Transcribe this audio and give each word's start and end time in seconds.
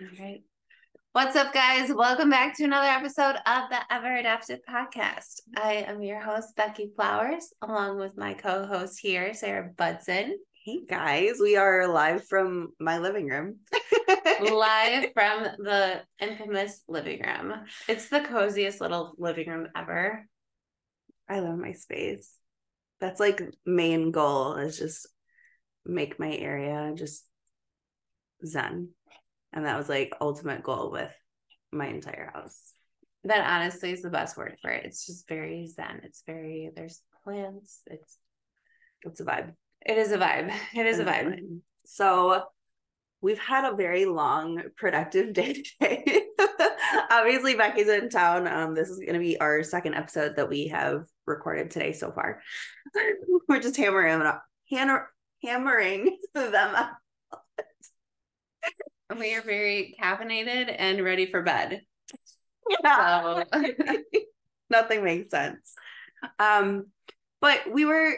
All 0.00 0.08
right. 0.18 0.42
What's 1.12 1.36
up, 1.36 1.54
guys? 1.54 1.92
Welcome 1.94 2.28
back 2.28 2.56
to 2.56 2.64
another 2.64 2.88
episode 2.88 3.36
of 3.46 3.70
the 3.70 3.78
Ever 3.92 4.16
Adaptive 4.16 4.58
Podcast. 4.68 5.38
I 5.56 5.84
am 5.86 6.02
your 6.02 6.18
host, 6.18 6.56
Beckie 6.56 6.92
Flowers, 6.96 7.52
along 7.62 8.00
with 8.00 8.16
my 8.16 8.34
co 8.34 8.66
host 8.66 8.98
here, 8.98 9.32
Sarah 9.34 9.70
Budson. 9.72 10.32
Hey 10.64 10.80
guys, 10.84 11.34
we 11.40 11.54
are 11.54 11.86
live 11.86 12.26
from 12.26 12.70
my 12.80 12.98
living 12.98 13.28
room. 13.28 13.60
live 14.40 15.12
from 15.14 15.44
the 15.58 16.02
infamous 16.18 16.82
living 16.88 17.22
room. 17.22 17.54
It's 17.86 18.08
the 18.08 18.22
coziest 18.22 18.80
little 18.80 19.14
living 19.16 19.48
room 19.48 19.68
ever. 19.76 20.26
I 21.28 21.38
love 21.38 21.56
my 21.56 21.70
space. 21.70 22.34
That's 22.98 23.20
like 23.20 23.40
main 23.64 24.10
goal 24.10 24.56
is 24.56 24.76
just 24.76 25.06
make 25.86 26.18
my 26.18 26.34
area 26.34 26.92
just 26.96 27.24
zen. 28.44 28.88
And 29.54 29.64
that 29.64 29.78
was 29.78 29.88
like 29.88 30.12
ultimate 30.20 30.62
goal 30.62 30.90
with 30.90 31.12
my 31.72 31.86
entire 31.86 32.30
house. 32.34 32.72
That 33.22 33.48
honestly 33.48 33.92
is 33.92 34.02
the 34.02 34.10
best 34.10 34.36
word 34.36 34.56
for 34.60 34.70
it. 34.70 34.84
It's 34.84 35.06
just 35.06 35.26
very 35.28 35.66
zen. 35.68 36.02
It's 36.02 36.22
very 36.26 36.70
there's 36.76 37.00
plants. 37.22 37.80
It's 37.86 38.18
it's 39.02 39.20
a 39.20 39.24
vibe. 39.24 39.54
It 39.86 39.96
is 39.96 40.12
a 40.12 40.18
vibe. 40.18 40.52
It 40.74 40.86
is 40.86 40.98
a 40.98 41.04
vibe. 41.04 41.60
So 41.86 42.44
we've 43.20 43.38
had 43.38 43.64
a 43.64 43.76
very 43.76 44.04
long, 44.04 44.62
productive 44.76 45.32
day 45.32 45.62
today. 45.80 46.24
Obviously, 47.10 47.54
Beckie's 47.54 47.88
in 47.88 48.10
town. 48.10 48.46
Um, 48.46 48.74
this 48.74 48.90
is 48.90 48.98
going 48.98 49.14
to 49.14 49.18
be 49.18 49.40
our 49.40 49.62
second 49.62 49.94
episode 49.94 50.36
that 50.36 50.48
we 50.48 50.68
have 50.68 51.04
recorded 51.26 51.70
today 51.70 51.92
so 51.92 52.12
far. 52.12 52.42
We're 53.48 53.60
just 53.60 53.76
hammering 53.76 54.18
them, 54.18 54.34
hammer, 54.70 55.08
hammering 55.42 56.18
them 56.34 56.74
out. 56.74 56.90
We 59.18 59.34
are 59.34 59.42
very 59.42 59.96
caffeinated 60.00 60.74
and 60.76 61.04
ready 61.04 61.26
for 61.26 61.42
bed. 61.42 61.82
Yeah. 62.68 63.44
So. 63.52 63.62
Nothing 64.70 65.04
makes 65.04 65.30
sense. 65.30 65.74
Um, 66.38 66.86
but 67.40 67.70
we 67.70 67.84
were 67.84 68.16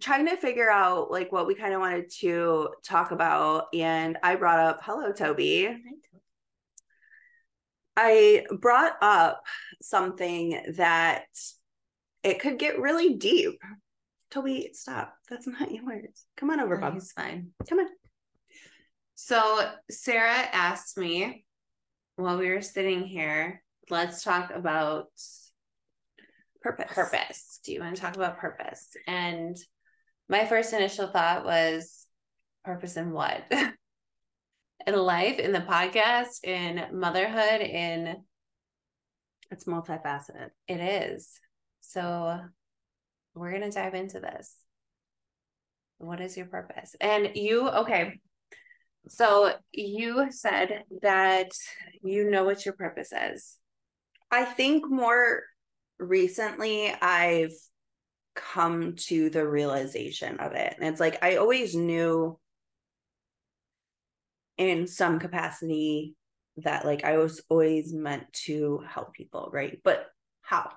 trying 0.00 0.26
to 0.26 0.36
figure 0.36 0.70
out 0.70 1.10
like 1.10 1.30
what 1.30 1.46
we 1.46 1.54
kind 1.54 1.74
of 1.74 1.80
wanted 1.80 2.10
to 2.10 2.68
talk 2.84 3.10
about 3.10 3.66
and 3.74 4.16
i 4.22 4.34
brought 4.34 4.58
up 4.58 4.80
hello 4.82 5.12
toby 5.12 5.68
i 7.96 8.44
brought 8.60 8.94
up 9.02 9.42
something 9.82 10.60
that 10.76 11.26
it 12.22 12.40
could 12.40 12.58
get 12.58 12.80
really 12.80 13.14
deep 13.14 13.60
toby 14.30 14.70
stop 14.72 15.14
that's 15.28 15.46
not 15.46 15.70
yours 15.70 16.24
come 16.36 16.50
on 16.50 16.58
over 16.58 16.78
bob 16.78 16.94
he's 16.94 17.12
fine 17.12 17.50
come 17.68 17.78
on 17.78 17.86
so 19.26 19.70
sarah 19.90 20.48
asked 20.52 20.96
me 20.96 21.44
while 22.16 22.38
we 22.38 22.48
were 22.48 22.60
sitting 22.60 23.04
here 23.04 23.62
let's 23.90 24.22
talk 24.22 24.50
about 24.54 25.06
purpose 26.60 26.92
purpose 26.92 27.60
do 27.64 27.72
you 27.72 27.80
want 27.80 27.94
to 27.94 28.00
talk 28.00 28.16
about 28.16 28.38
purpose 28.38 28.96
and 29.06 29.56
my 30.28 30.46
first 30.46 30.72
initial 30.72 31.08
thought 31.08 31.44
was 31.44 32.06
purpose 32.64 32.96
in 32.96 33.12
what? 33.12 33.42
in 34.86 34.96
life, 34.96 35.38
in 35.38 35.52
the 35.52 35.60
podcast, 35.60 36.44
in 36.44 36.82
motherhood, 36.92 37.60
in 37.60 38.16
it's 39.50 39.64
multifaceted. 39.64 40.48
It 40.66 40.80
is. 40.80 41.28
So 41.82 42.40
we're 43.34 43.50
going 43.50 43.70
to 43.70 43.70
dive 43.70 43.94
into 43.94 44.18
this. 44.18 44.56
What 45.98 46.22
is 46.22 46.36
your 46.36 46.46
purpose? 46.46 46.96
And 47.00 47.32
you, 47.34 47.68
okay. 47.68 48.20
So 49.08 49.52
you 49.72 50.30
said 50.30 50.84
that 51.02 51.50
you 52.02 52.30
know 52.30 52.44
what 52.44 52.64
your 52.64 52.74
purpose 52.74 53.12
is. 53.12 53.56
I 54.30 54.44
think 54.44 54.88
more 54.88 55.42
recently 55.98 56.92
I've 57.00 57.52
come 58.34 58.94
to 58.96 59.28
the 59.30 59.46
realization 59.46 60.38
of 60.40 60.52
it. 60.52 60.74
And 60.78 60.88
it's 60.88 61.00
like 61.00 61.22
I 61.22 61.36
always 61.36 61.74
knew 61.74 62.38
in 64.56 64.86
some 64.86 65.18
capacity 65.18 66.14
that 66.58 66.84
like 66.84 67.04
I 67.04 67.18
was 67.18 67.42
always 67.48 67.92
meant 67.92 68.32
to 68.44 68.82
help 68.88 69.12
people, 69.14 69.50
right? 69.52 69.80
But 69.82 70.06
how? 70.42 70.70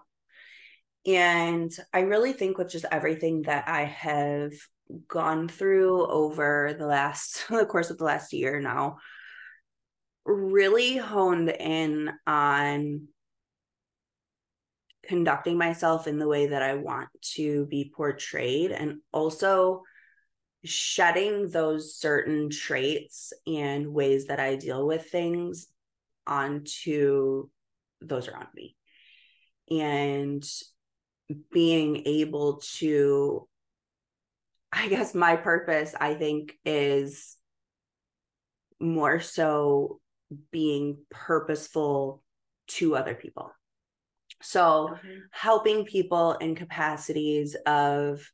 And 1.05 1.71
I 1.93 2.01
really 2.01 2.33
think 2.33 2.57
with 2.57 2.71
just 2.71 2.85
everything 2.91 3.43
that 3.43 3.67
I 3.67 3.83
have 3.83 4.51
gone 5.07 5.47
through 5.47 6.05
over 6.07 6.75
the 6.77 6.85
last 6.85 7.45
the 7.49 7.65
course 7.65 7.89
of 7.89 7.97
the 7.97 8.03
last 8.03 8.33
year 8.33 8.59
now 8.59 8.97
really 10.25 10.97
honed 10.97 11.49
in 11.49 12.11
on 12.25 13.07
conducting 15.03 15.57
myself 15.57 16.07
in 16.07 16.17
the 16.17 16.27
way 16.27 16.47
that 16.47 16.61
I 16.61 16.75
want 16.75 17.09
to 17.35 17.65
be 17.67 17.91
portrayed 17.95 18.71
and 18.71 18.99
also 19.11 19.83
shedding 20.63 21.49
those 21.49 21.95
certain 21.95 22.49
traits 22.49 23.33
and 23.45 23.93
ways 23.93 24.27
that 24.27 24.39
I 24.39 24.55
deal 24.55 24.85
with 24.85 25.05
things 25.05 25.67
onto 26.25 27.47
those 28.01 28.27
around 28.27 28.47
me. 28.55 28.75
And 29.69 30.43
being 31.51 32.03
able 32.05 32.61
to, 32.77 33.47
I 34.75 34.89
guess 34.89 35.15
my 35.15 35.37
purpose, 35.37 35.95
I 35.99 36.15
think, 36.15 36.57
is 36.65 37.37
more 38.79 39.21
so 39.21 40.01
being 40.51 40.97
purposeful 41.09 42.21
to 42.67 42.95
other 42.95 43.15
people. 43.15 43.51
So, 44.41 44.97
helping 45.31 45.85
people 45.85 46.33
in 46.33 46.55
capacities 46.55 47.55
of 47.65 48.29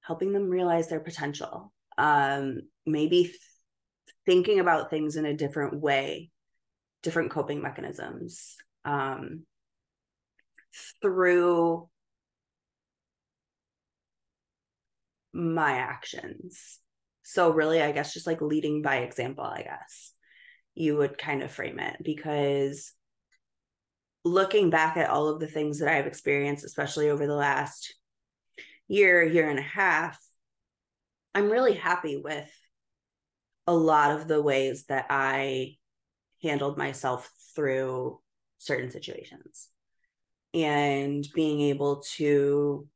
helping 0.00 0.32
them 0.32 0.48
realize 0.48 0.88
their 0.88 1.00
potential, 1.00 1.72
um, 1.98 2.60
maybe 2.86 3.24
th- 3.24 3.36
thinking 4.26 4.60
about 4.60 4.90
things 4.90 5.16
in 5.16 5.26
a 5.26 5.36
different 5.36 5.80
way, 5.80 6.30
different 7.02 7.32
coping 7.32 7.60
mechanisms 7.60 8.56
um, 8.84 9.44
through 11.02 11.88
my 15.38 15.72
actions. 15.72 16.80
So, 17.22 17.50
really, 17.50 17.80
I 17.80 17.92
guess 17.92 18.12
just 18.12 18.26
like 18.26 18.40
leading 18.40 18.82
by 18.82 18.98
example, 18.98 19.44
I 19.44 19.62
guess 19.62 20.12
you 20.74 20.96
would 20.96 21.18
kind 21.18 21.42
of 21.42 21.50
frame 21.50 21.78
it 21.78 21.96
because 22.02 22.92
looking 24.24 24.70
back 24.70 24.96
at 24.96 25.10
all 25.10 25.28
of 25.28 25.40
the 25.40 25.46
things 25.46 25.78
that 25.78 25.88
I've 25.88 26.06
experienced, 26.06 26.64
especially 26.64 27.10
over 27.10 27.26
the 27.26 27.34
last 27.34 27.94
year, 28.88 29.22
year 29.22 29.48
and 29.48 29.58
a 29.58 29.62
half, 29.62 30.18
I'm 31.34 31.50
really 31.50 31.74
happy 31.74 32.16
with 32.16 32.50
a 33.66 33.74
lot 33.74 34.18
of 34.18 34.28
the 34.28 34.42
ways 34.42 34.86
that 34.86 35.06
I 35.10 35.76
handled 36.42 36.78
myself 36.78 37.30
through 37.54 38.20
certain 38.58 38.90
situations 38.90 39.68
and 40.54 41.26
being 41.34 41.60
able 41.60 42.02
to 42.16 42.88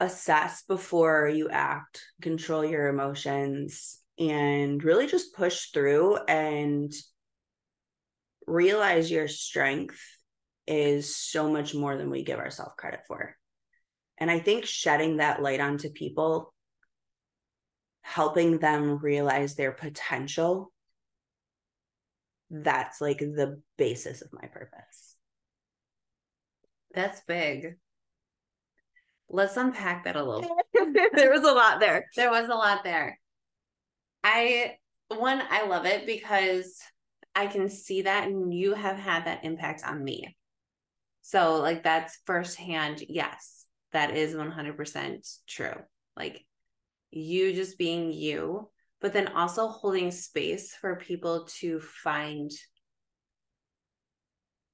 assess 0.00 0.62
before 0.62 1.28
you 1.28 1.48
act, 1.48 2.02
control 2.20 2.64
your 2.64 2.88
emotions, 2.88 3.98
and 4.18 4.82
really 4.82 5.06
just 5.06 5.34
push 5.34 5.70
through 5.70 6.16
and 6.16 6.92
realize 8.46 9.10
your 9.10 9.28
strength 9.28 10.00
is 10.66 11.14
so 11.16 11.50
much 11.50 11.74
more 11.74 11.96
than 11.96 12.10
we 12.10 12.24
give 12.24 12.38
ourselves 12.38 12.74
credit 12.76 13.00
for. 13.06 13.36
And 14.18 14.30
I 14.30 14.38
think 14.38 14.64
shedding 14.64 15.18
that 15.18 15.42
light 15.42 15.60
onto 15.60 15.90
people, 15.90 16.54
helping 18.02 18.58
them 18.58 18.98
realize 18.98 19.54
their 19.54 19.72
potential, 19.72 20.72
that's 22.50 23.00
like 23.00 23.18
the 23.18 23.60
basis 23.76 24.22
of 24.22 24.32
my 24.32 24.48
purpose. 24.48 25.16
That's 26.94 27.20
big. 27.26 27.76
Let's 29.28 29.56
unpack 29.56 30.04
that 30.04 30.16
a 30.16 30.22
little. 30.22 30.56
there 31.14 31.30
was 31.30 31.42
a 31.42 31.52
lot 31.52 31.80
there. 31.80 32.06
There 32.16 32.30
was 32.30 32.48
a 32.48 32.54
lot 32.54 32.84
there. 32.84 33.18
I 34.22 34.76
one 35.08 35.42
I 35.50 35.66
love 35.66 35.86
it 35.86 36.06
because 36.06 36.80
I 37.34 37.46
can 37.46 37.68
see 37.68 38.02
that 38.02 38.28
and 38.28 38.52
you 38.52 38.74
have 38.74 38.96
had 38.96 39.26
that 39.26 39.44
impact 39.44 39.82
on 39.84 40.02
me. 40.02 40.36
So, 41.22 41.56
like, 41.56 41.82
that's 41.82 42.18
firsthand. 42.24 43.02
Yes, 43.08 43.66
that 43.92 44.16
is 44.16 44.34
100% 44.34 45.28
true. 45.46 45.74
Like, 46.16 46.46
you 47.10 47.52
just 47.52 47.78
being 47.78 48.12
you, 48.12 48.70
but 49.00 49.12
then 49.12 49.28
also 49.28 49.68
holding 49.68 50.10
space 50.10 50.74
for 50.74 50.96
people 50.96 51.48
to 51.58 51.80
find 51.80 52.50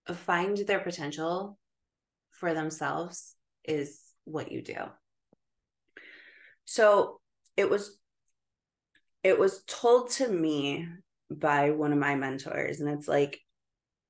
find 0.09 0.57
their 0.57 0.81
potential 0.81 1.59
for 2.33 2.55
themselves 2.55 3.35
is 3.65 4.12
what 4.25 4.53
you 4.53 4.63
do. 4.63 4.77
So, 6.65 7.21
it 7.57 7.69
was 7.69 7.99
it 9.23 9.39
was 9.39 9.63
told 9.67 10.11
to 10.11 10.29
me 10.29 10.89
by 11.31 11.71
one 11.71 11.93
of 11.93 11.99
my 11.99 12.15
mentors 12.15 12.81
and 12.81 12.89
it's 12.89 13.07
like 13.07 13.39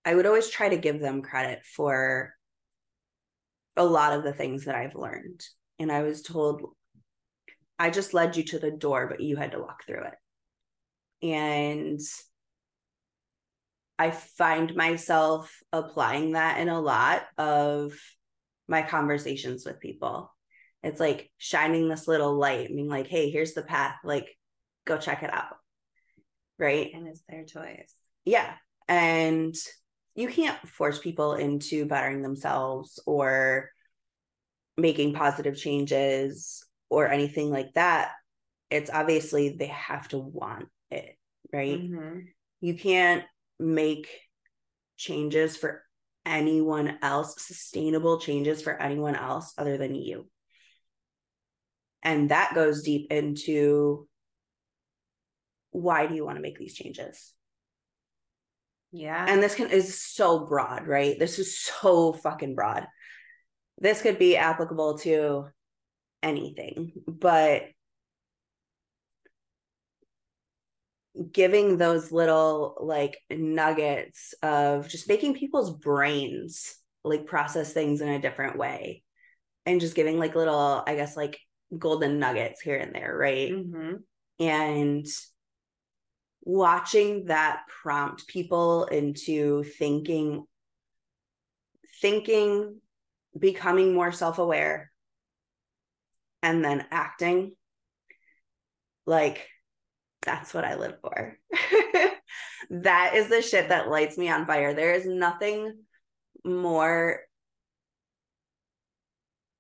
I 0.05 0.15
would 0.15 0.27
always 0.27 0.49
try 0.49 0.69
to 0.69 0.77
give 0.77 1.01
them 1.01 1.23
credit 1.23 1.65
for 1.65 2.35
a 3.77 3.85
lot 3.85 4.13
of 4.13 4.25
the 4.25 4.33
things 4.33 4.65
that 4.65 4.75
I've 4.75 4.95
learned. 4.95 5.43
And 5.79 5.91
I 5.91 6.03
was 6.03 6.23
told, 6.23 6.63
I 7.79 7.91
just 7.91 8.15
led 8.15 8.37
you 8.37 8.45
to 8.45 8.59
the 8.59 8.71
door, 8.71 9.07
but 9.09 9.21
you 9.21 9.37
had 9.37 9.53
to 9.53 9.61
walk 9.61 9.85
through 9.87 10.05
it. 10.05 11.27
And 11.27 12.01
I 13.99 14.11
find 14.11 14.75
myself 14.75 15.57
applying 15.73 16.33
that 16.33 16.59
in 16.59 16.69
a 16.69 16.81
lot 16.81 17.23
of 17.39 17.95
my 18.69 18.83
conversations 18.83 19.65
with 19.65 19.81
people. 19.81 20.35
It's 20.83 21.01
like 21.01 21.31
shining 21.39 21.89
this 21.89 22.09
little 22.09 22.37
light, 22.37 22.69
being 22.69 22.89
like, 22.89 23.07
hey, 23.07 23.31
here's 23.31 23.55
the 23.55 23.63
path. 23.63 23.97
Like, 24.05 24.27
go 24.85 24.99
check 24.99 25.23
it 25.23 25.33
out. 25.33 25.57
Right. 26.59 26.91
And 26.93 27.07
it's 27.07 27.23
their 27.29 27.45
choice. 27.45 27.95
Yeah. 28.25 28.53
And 28.89 29.55
you 30.15 30.29
can't 30.29 30.59
force 30.69 30.99
people 30.99 31.35
into 31.35 31.87
bettering 31.87 32.23
themselves 32.23 33.01
or 33.07 33.71
making 34.77 35.15
positive 35.15 35.57
changes 35.57 36.65
or 36.91 37.09
anything 37.09 37.51
like 37.51 37.73
that 37.75 38.13
it's 38.73 38.91
obviously 38.93 39.51
they 39.51 39.67
have 39.67 40.09
to 40.09 40.19
want 40.19 40.67
it 40.91 41.17
right 41.53 41.81
mm-hmm. 41.81 42.21
you 42.61 42.75
can't 42.75 43.25
make 43.59 44.09
changes 44.97 45.57
for 45.57 45.83
anyone 46.25 46.99
else 47.03 47.35
sustainable 47.39 48.19
changes 48.19 48.63
for 48.63 48.81
anyone 48.81 49.17
else 49.17 49.53
other 49.59 49.77
than 49.77 49.95
you 49.95 50.27
and 52.03 52.31
that 52.31 52.55
goes 52.55 52.83
deep 52.83 53.11
into 53.11 54.07
why 55.71 56.07
do 56.07 56.15
you 56.15 56.25
want 56.25 56.37
to 56.37 56.43
make 56.43 56.59
these 56.59 56.75
changes 56.75 57.33
yeah. 58.93 59.25
And 59.27 59.43
this 59.43 59.55
can 59.55 59.71
is 59.71 60.01
so 60.01 60.47
broad, 60.47 60.87
right? 60.87 61.19
This 61.19 61.39
is 61.39 61.59
so 61.59 62.13
fucking 62.13 62.55
broad. 62.55 62.87
This 63.79 64.03
could 64.03 64.19
be 64.19 64.37
applicable 64.37 64.99
to 64.99 65.47
anything, 66.23 66.93
but 67.09 67.65
giving 71.31 71.77
those 71.77 72.11
little 72.11 72.77
like 72.81 73.19
nuggets 73.31 74.35
of 74.43 74.89
just 74.89 75.09
making 75.09 75.35
people's 75.35 75.71
brains 75.71 76.75
like 77.05 77.27
process 77.27 77.73
things 77.73 78.01
in 78.01 78.09
a 78.09 78.21
different 78.21 78.57
way 78.57 79.03
and 79.67 79.81
just 79.81 79.95
giving 79.95 80.19
like 80.19 80.35
little 80.35 80.83
i 80.87 80.95
guess 80.95 81.17
like 81.17 81.39
golden 81.79 82.19
nuggets 82.19 82.61
here 82.61 82.77
and 82.77 82.95
there 82.95 83.15
right 83.15 83.51
mm-hmm. 83.53 83.95
and 84.41 85.07
watching 86.43 87.27
that 87.27 87.63
prompt 87.83 88.27
people 88.27 88.85
into 88.85 89.63
thinking 89.65 90.45
thinking 92.01 92.81
becoming 93.39 93.95
more 93.95 94.13
self-aware 94.13 94.91
and 96.43 96.65
then 96.65 96.85
acting 96.91 97.53
like 99.07 99.49
that's 100.23 100.55
what 100.55 100.65
i 100.65 100.75
live 100.75 100.97
for 101.01 101.37
that 102.71 103.15
is 103.15 103.29
the 103.29 103.43
shit 103.43 103.69
that 103.69 103.89
lights 103.89 104.17
me 104.17 104.29
on 104.29 104.47
fire 104.47 104.75
there 104.75 104.95
is 104.95 105.07
nothing 105.07 105.75
more 106.45 107.21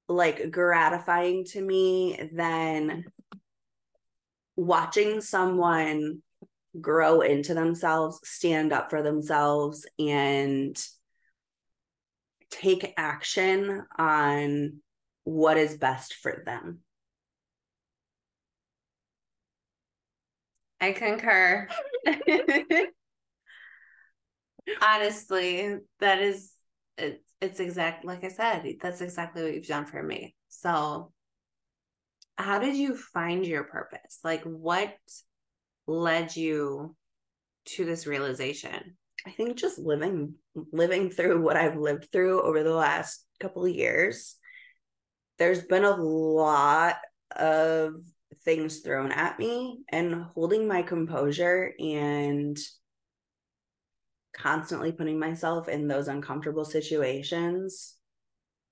like 0.08 0.50
gratifying 0.50 1.44
to 1.44 1.60
me 1.60 2.30
than 2.32 3.04
watching 4.56 5.20
someone 5.20 6.22
grow 6.80 7.20
into 7.20 7.54
themselves, 7.54 8.20
stand 8.24 8.72
up 8.72 8.90
for 8.90 9.02
themselves, 9.02 9.86
and 9.98 10.76
take 12.50 12.94
action 12.96 13.84
on 13.98 14.80
what 15.24 15.56
is 15.56 15.76
best 15.76 16.14
for 16.14 16.42
them. 16.44 16.80
I 20.82 20.92
concur. 20.92 21.68
Honestly, 24.82 25.76
that 26.00 26.20
is 26.20 26.52
it's 26.98 27.24
it's 27.40 27.60
exact 27.60 28.04
like 28.04 28.24
I 28.24 28.28
said, 28.28 28.66
that's 28.80 29.00
exactly 29.00 29.44
what 29.44 29.54
you've 29.54 29.66
done 29.66 29.86
for 29.86 30.02
me. 30.02 30.34
So 30.48 31.12
how 32.36 32.58
did 32.58 32.76
you 32.76 32.96
find 32.96 33.46
your 33.46 33.62
purpose? 33.62 34.18
Like 34.24 34.42
what 34.42 34.92
led 35.86 36.34
you 36.34 36.96
to 37.66 37.84
this 37.84 38.06
realization? 38.06 38.96
I 39.24 39.30
think 39.30 39.56
just 39.56 39.78
living 39.78 40.34
living 40.72 41.10
through 41.10 41.42
what 41.42 41.56
I've 41.56 41.76
lived 41.76 42.08
through 42.10 42.42
over 42.42 42.64
the 42.64 42.74
last 42.74 43.24
couple 43.38 43.64
of 43.64 43.70
years. 43.70 44.34
There's 45.38 45.62
been 45.62 45.84
a 45.84 45.94
lot 45.94 46.96
of 47.36 47.94
things 48.44 48.80
thrown 48.80 49.12
at 49.12 49.38
me 49.38 49.80
and 49.88 50.14
holding 50.34 50.66
my 50.66 50.82
composure 50.82 51.72
and 51.78 52.58
constantly 54.34 54.92
putting 54.92 55.18
myself 55.18 55.68
in 55.68 55.88
those 55.88 56.08
uncomfortable 56.08 56.64
situations 56.64 57.94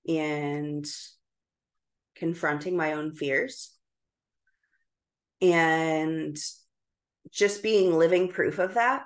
and 0.07 0.85
confronting 2.15 2.75
my 2.75 2.93
own 2.93 3.13
fears 3.13 3.71
and 5.41 6.37
just 7.31 7.63
being 7.63 7.97
living 7.97 8.27
proof 8.27 8.59
of 8.59 8.75
that, 8.75 9.03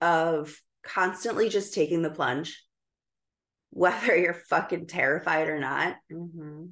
of 0.00 0.58
constantly 0.82 1.48
just 1.48 1.74
taking 1.74 2.02
the 2.02 2.10
plunge, 2.10 2.62
whether 3.70 4.16
you're 4.16 4.34
fucking 4.34 4.86
terrified 4.86 5.48
or 5.48 5.58
not. 5.58 5.96
Mm-hmm. 6.12 6.66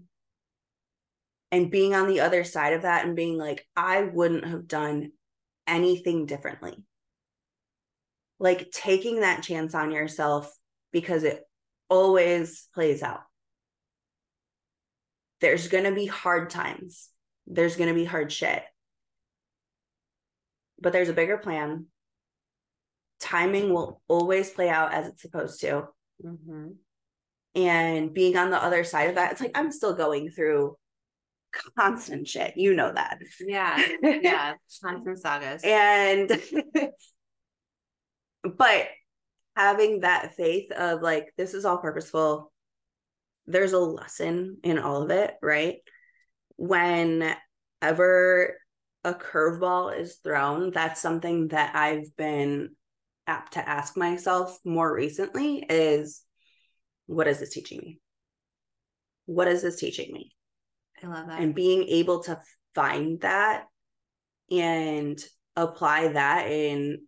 And 1.55 1.71
being 1.71 1.95
on 1.95 2.09
the 2.09 2.21
other 2.21 2.43
side 2.43 2.73
of 2.73 2.83
that 2.83 3.05
and 3.05 3.15
being 3.15 3.39
like, 3.39 3.67
I 3.77 4.03
wouldn't 4.03 4.47
have 4.47 4.67
done 4.67 5.12
anything 5.67 6.27
differently. 6.27 6.83
Like 8.41 8.71
taking 8.73 9.21
that 9.21 9.43
chance 9.43 9.75
on 9.75 9.93
yourself 9.93 10.53
because 10.93 11.23
it 11.23 11.43
always 11.89 12.69
plays 12.75 13.03
out. 13.03 13.23
There's 15.41 15.69
going 15.69 15.85
to 15.85 15.95
be 15.95 16.06
hard 16.06 16.51
times. 16.51 17.09
There's 17.47 17.77
going 17.77 17.89
to 17.89 17.95
be 17.95 18.05
hard 18.05 18.33
shit 18.33 18.62
but 20.85 20.93
there's 20.93 21.09
a 21.09 21.15
bigger 21.15 21.39
plan. 21.39 21.87
Timing 23.20 23.73
will 23.73 24.03
always 24.06 24.51
play 24.51 24.69
out 24.69 24.93
as 24.93 25.08
it's 25.08 25.23
supposed 25.23 25.61
to. 25.63 25.89
Mm-hmm. 26.25 26.69
And 27.55 28.13
being 28.13 28.37
on 28.37 28.51
the 28.51 28.63
other 28.63 28.84
side 28.84 29.08
of 29.08 29.15
that, 29.15 29.32
it's 29.32 29.41
like 29.41 29.53
I'm 29.56 29.73
still 29.73 29.94
going 29.94 30.31
through 30.31 30.77
constant 31.79 32.29
shit. 32.29 32.56
You 32.56 32.75
know 32.75 32.93
that. 32.93 33.19
Yeah. 33.41 33.82
Yeah. 34.03 34.55
constant 34.82 35.19
sagas. 35.20 35.63
And, 35.65 36.31
but 38.56 38.89
having 39.56 40.01
that 40.01 40.34
faith 40.34 40.70
of 40.73 41.03
like, 41.03 41.32
this 41.37 41.55
is 41.55 41.65
all 41.65 41.79
purposeful. 41.79 42.53
There's 43.46 43.73
a 43.73 43.79
lesson 43.79 44.58
in 44.63 44.79
all 44.79 45.03
of 45.03 45.11
it, 45.11 45.34
right? 45.43 45.77
Whenever 46.56 47.37
a 49.05 49.15
curveball 49.15 49.99
is 49.99 50.17
thrown, 50.17 50.70
that's 50.70 51.01
something 51.01 51.49
that 51.49 51.77
I've 51.77 52.17
been 52.17 52.70
apt 53.27 53.55
to 53.55 53.69
ask 53.69 53.96
myself 53.96 54.58
more 54.65 54.93
recently 54.93 55.65
is 55.69 56.23
what 57.06 57.27
is 57.27 57.41
this 57.41 57.51
teaching 57.51 57.79
me? 57.79 58.01
What 59.27 59.49
is 59.49 59.63
this 59.63 59.79
teaching 59.79 60.13
me? 60.13 60.33
I 61.05 61.08
love 61.08 61.27
that. 61.27 61.41
And 61.41 61.55
being 61.55 61.84
able 61.89 62.23
to 62.25 62.41
find 62.75 63.20
that 63.20 63.67
and 64.51 65.23
apply 65.56 66.08
that 66.08 66.51
in 66.51 67.03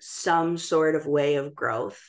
some 0.00 0.56
sort 0.58 0.94
of 0.94 1.06
way 1.06 1.36
of 1.36 1.54
growth 1.54 2.00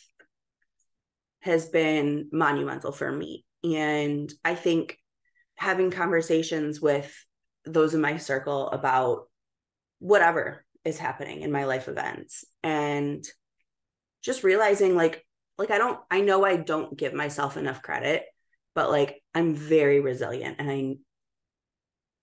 has 1.39 1.67
been 1.69 2.29
monumental 2.31 2.91
for 2.91 3.11
me. 3.11 3.45
And 3.63 4.31
I 4.43 4.55
think 4.55 4.97
having 5.55 5.91
conversations 5.91 6.81
with 6.81 7.13
those 7.65 7.93
in 7.93 8.01
my 8.01 8.17
circle 8.17 8.69
about 8.69 9.23
whatever 9.99 10.65
is 10.83 10.97
happening 10.97 11.41
in 11.41 11.51
my 11.51 11.65
life 11.65 11.87
events 11.87 12.45
and 12.61 13.25
just 14.21 14.43
realizing 14.43 14.95
like 14.95 15.25
like 15.57 15.71
I 15.71 15.77
don't 15.77 15.99
I 16.11 16.21
know 16.21 16.45
I 16.45 16.57
don't 16.57 16.97
give 16.97 17.13
myself 17.13 17.57
enough 17.57 17.81
credit 17.81 18.23
but 18.75 18.91
like 18.91 19.21
I'm 19.33 19.55
very 19.55 19.99
resilient 20.01 20.57
and 20.59 20.69
I 20.69 20.95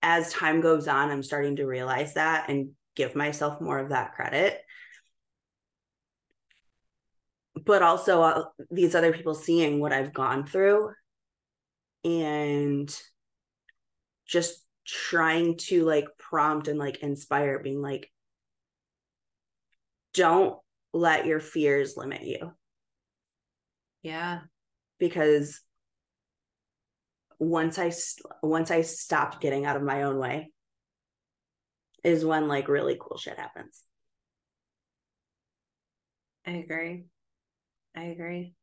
as 0.02 0.32
time 0.32 0.60
goes 0.60 0.86
on 0.86 1.10
I'm 1.10 1.22
starting 1.22 1.56
to 1.56 1.66
realize 1.66 2.14
that 2.14 2.48
and 2.48 2.70
give 2.94 3.16
myself 3.16 3.60
more 3.60 3.78
of 3.78 3.88
that 3.88 4.12
credit 4.14 4.60
but 7.64 7.82
also 7.82 8.22
uh, 8.22 8.44
these 8.70 8.94
other 8.94 9.12
people 9.12 9.34
seeing 9.34 9.80
what 9.80 9.92
I've 9.92 10.12
gone 10.12 10.46
through 10.46 10.90
and 12.04 12.94
just 14.26 14.64
trying 14.86 15.56
to 15.56 15.84
like 15.84 16.06
prompt 16.18 16.68
and 16.68 16.78
like 16.78 16.98
inspire 16.98 17.60
being 17.60 17.80
like 17.80 18.10
don't 20.14 20.58
let 20.92 21.26
your 21.26 21.40
fears 21.40 21.96
limit 21.96 22.22
you 22.22 22.52
Yeah. 24.02 24.40
because 24.98 25.60
once 27.42 27.76
i 27.78 27.92
once 28.42 28.70
i 28.70 28.82
stopped 28.82 29.40
getting 29.40 29.66
out 29.66 29.76
of 29.76 29.82
my 29.82 30.04
own 30.04 30.16
way 30.16 30.50
is 32.04 32.24
when 32.24 32.46
like 32.46 32.68
really 32.68 32.96
cool 33.00 33.18
shit 33.18 33.38
happens 33.38 33.82
I 36.44 36.52
agree. 36.52 37.04
I 37.94 38.02
agree. 38.04 38.54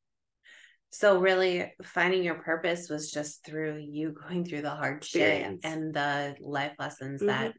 So 0.89 1.19
really 1.19 1.71
finding 1.81 2.23
your 2.23 2.35
purpose 2.35 2.89
was 2.89 3.09
just 3.09 3.45
through 3.45 3.77
you 3.77 4.11
going 4.27 4.43
through 4.43 4.63
the 4.63 4.69
hard 4.69 5.03
shit 5.05 5.59
and 5.63 5.93
the 5.93 6.35
life 6.41 6.73
lessons 6.77 7.21
Mhm. 7.21 7.27
that 7.27 7.53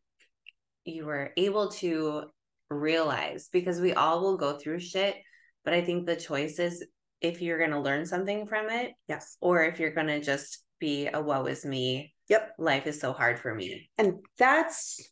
you 0.84 1.06
were 1.06 1.32
able 1.38 1.70
to 1.70 2.24
realize 2.68 3.48
because 3.50 3.80
we 3.80 3.94
all 3.94 4.20
will 4.20 4.36
go 4.36 4.58
through 4.58 4.80
shit, 4.80 5.16
but 5.64 5.72
I 5.72 5.80
think 5.80 6.04
the 6.06 6.16
choice 6.16 6.58
is 6.58 6.84
if 7.22 7.40
you're 7.40 7.58
going 7.58 7.70
to 7.70 7.80
learn 7.80 8.04
something 8.04 8.46
from 8.46 8.70
it 8.70 8.92
yes 9.08 9.36
or 9.40 9.62
if 9.64 9.78
you're 9.78 9.94
going 9.94 10.06
to 10.06 10.20
just 10.20 10.62
be 10.80 11.08
a 11.12 11.20
woe 11.20 11.44
is 11.46 11.64
me. 11.64 12.14
Yep. 12.28 12.54
Life 12.58 12.86
is 12.86 13.00
so 13.00 13.12
hard 13.12 13.38
for 13.38 13.54
me. 13.54 13.90
and 13.98 14.14
that's 14.38 15.08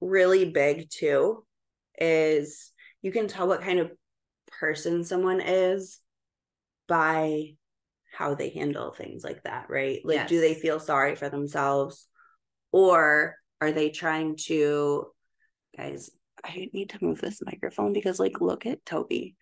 really 0.00 0.50
big 0.50 0.88
too 0.90 1.44
is 1.98 2.70
you 3.02 3.10
can 3.10 3.26
tell 3.26 3.48
what 3.48 3.62
kind 3.62 3.80
of 3.80 3.90
person 4.60 5.02
someone 5.02 5.40
is 5.40 5.98
by 6.86 7.54
how 8.12 8.34
they 8.34 8.50
handle 8.50 8.92
things 8.92 9.24
like 9.24 9.42
that 9.42 9.68
right 9.68 10.00
like 10.04 10.28
do 10.28 10.40
they 10.40 10.54
feel 10.54 10.78
sorry 10.78 11.16
for 11.16 11.28
themselves 11.28 12.06
or 12.70 13.34
are 13.60 13.72
they 13.72 13.90
trying 13.90 14.36
to 14.36 15.06
guys 15.76 16.10
i 16.44 16.68
need 16.72 16.90
to 16.90 17.04
move 17.04 17.20
this 17.20 17.40
microphone 17.44 17.92
because 17.92 18.20
like 18.20 18.40
look 18.40 18.64
at 18.64 18.84
toby 18.86 19.34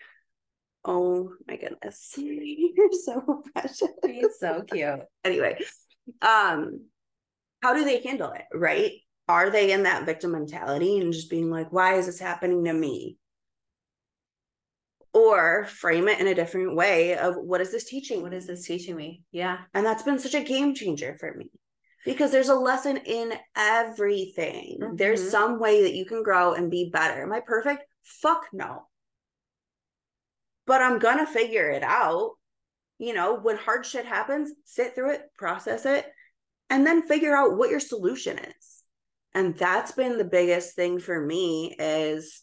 oh 0.86 1.32
my 1.48 1.56
goodness. 1.56 2.14
You're 2.16 2.90
so 3.04 3.42
precious. 3.52 3.82
He's 4.04 4.38
so 4.38 4.62
cute. 4.62 5.00
anyway 5.24 5.58
um 6.22 6.82
how 7.62 7.74
do 7.74 7.84
they 7.84 8.00
handle 8.00 8.30
it 8.32 8.44
right? 8.54 8.92
Are 9.28 9.50
they 9.50 9.72
in 9.72 9.82
that 9.82 10.06
victim 10.06 10.30
mentality 10.32 10.98
and 10.98 11.12
just 11.12 11.28
being 11.28 11.50
like 11.50 11.72
why 11.72 11.94
is 11.94 12.06
this 12.06 12.20
happening 12.20 12.64
to 12.64 12.72
me? 12.72 13.18
Or 15.12 15.64
frame 15.64 16.08
it 16.08 16.20
in 16.20 16.26
a 16.26 16.34
different 16.34 16.76
way 16.76 17.16
of 17.16 17.36
what 17.36 17.60
is 17.60 17.72
this 17.72 17.84
teaching 17.84 18.22
What 18.22 18.34
is 18.34 18.46
this 18.46 18.66
teaching 18.66 18.94
me? 18.96 19.22
Yeah. 19.32 19.58
and 19.74 19.84
that's 19.84 20.02
been 20.02 20.18
such 20.18 20.34
a 20.34 20.44
game 20.44 20.74
changer 20.74 21.16
for 21.18 21.34
me 21.34 21.50
because 22.04 22.30
there's 22.30 22.50
a 22.50 22.54
lesson 22.54 22.98
in 22.98 23.32
everything. 23.56 24.92
There's 24.94 25.22
Mhm. 25.22 25.30
some 25.30 25.58
way 25.58 25.82
that 25.82 25.94
you 25.94 26.04
can 26.04 26.22
grow 26.22 26.52
and 26.52 26.70
be 26.70 26.90
better. 26.92 27.22
Am 27.22 27.32
i 27.32 27.40
perfect? 27.40 27.82
Fuck 28.04 28.46
no 28.52 28.86
but 30.66 30.80
i'm 30.82 30.98
gonna 30.98 31.26
figure 31.26 31.70
it 31.70 31.82
out. 31.82 32.32
You 32.98 33.12
know 33.12 33.38
when 33.38 33.56
hard 33.56 33.84
shit 33.84 34.06
happens 34.06 34.50
sit 34.64 34.94
through 34.94 35.12
it 35.12 35.22
process 35.36 35.84
it 35.84 36.06
and 36.70 36.86
then 36.86 37.06
figure 37.06 37.36
out 37.36 37.56
what 37.56 37.70
your 37.70 37.80
solution 37.80 38.38
is. 38.38 38.82
And 39.34 39.56
that's 39.56 39.92
been 39.92 40.16
the 40.16 40.24
biggest 40.24 40.74
thing 40.74 40.98
for 40.98 41.20
me 41.20 41.76
is 41.78 42.42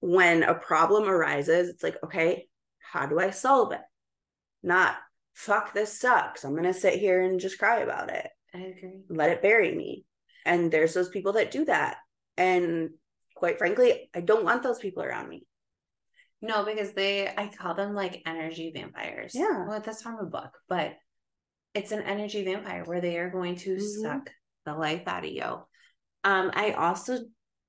when 0.00 0.42
a 0.42 0.54
problem 0.54 1.08
arises 1.08 1.68
it's 1.68 1.82
like 1.82 1.96
okay 2.04 2.48
how 2.80 3.06
do 3.06 3.18
i 3.18 3.30
solve 3.30 3.72
it? 3.72 3.80
Not 4.62 4.96
fuck 5.34 5.72
this 5.72 6.00
sucks. 6.00 6.44
I'm 6.44 6.52
going 6.52 6.64
to 6.64 6.74
sit 6.74 6.98
here 6.98 7.22
and 7.22 7.40
just 7.40 7.58
cry 7.58 7.80
about 7.80 8.10
it. 8.10 8.28
I 8.54 8.58
agree. 8.58 9.00
let 9.08 9.30
it 9.30 9.42
bury 9.42 9.74
me. 9.74 10.04
And 10.44 10.70
there's 10.70 10.94
those 10.94 11.08
people 11.08 11.32
that 11.32 11.50
do 11.50 11.64
that. 11.64 11.96
And 12.36 12.90
quite 13.34 13.58
frankly 13.58 14.08
i 14.14 14.20
don't 14.20 14.44
want 14.44 14.62
those 14.62 14.78
people 14.78 15.02
around 15.02 15.28
me 15.28 15.44
No, 16.44 16.62
because 16.62 16.92
they, 16.92 17.26
I 17.26 17.48
call 17.48 17.74
them 17.74 17.94
like 17.94 18.20
energy 18.26 18.70
vampires. 18.74 19.34
Yeah. 19.34 19.66
Well, 19.66 19.80
that's 19.80 20.02
from 20.02 20.18
a 20.18 20.26
book, 20.26 20.50
but 20.68 20.92
it's 21.72 21.90
an 21.90 22.02
energy 22.02 22.44
vampire 22.44 22.84
where 22.84 23.00
they 23.00 23.16
are 23.16 23.30
going 23.30 23.56
to 23.56 23.76
Mhm. 23.76 24.02
suck 24.02 24.30
the 24.66 24.74
life 24.74 25.08
out 25.08 25.24
of 25.24 25.30
you. 25.30 25.42
Um, 26.22 26.50
I 26.54 26.72
also 26.72 27.20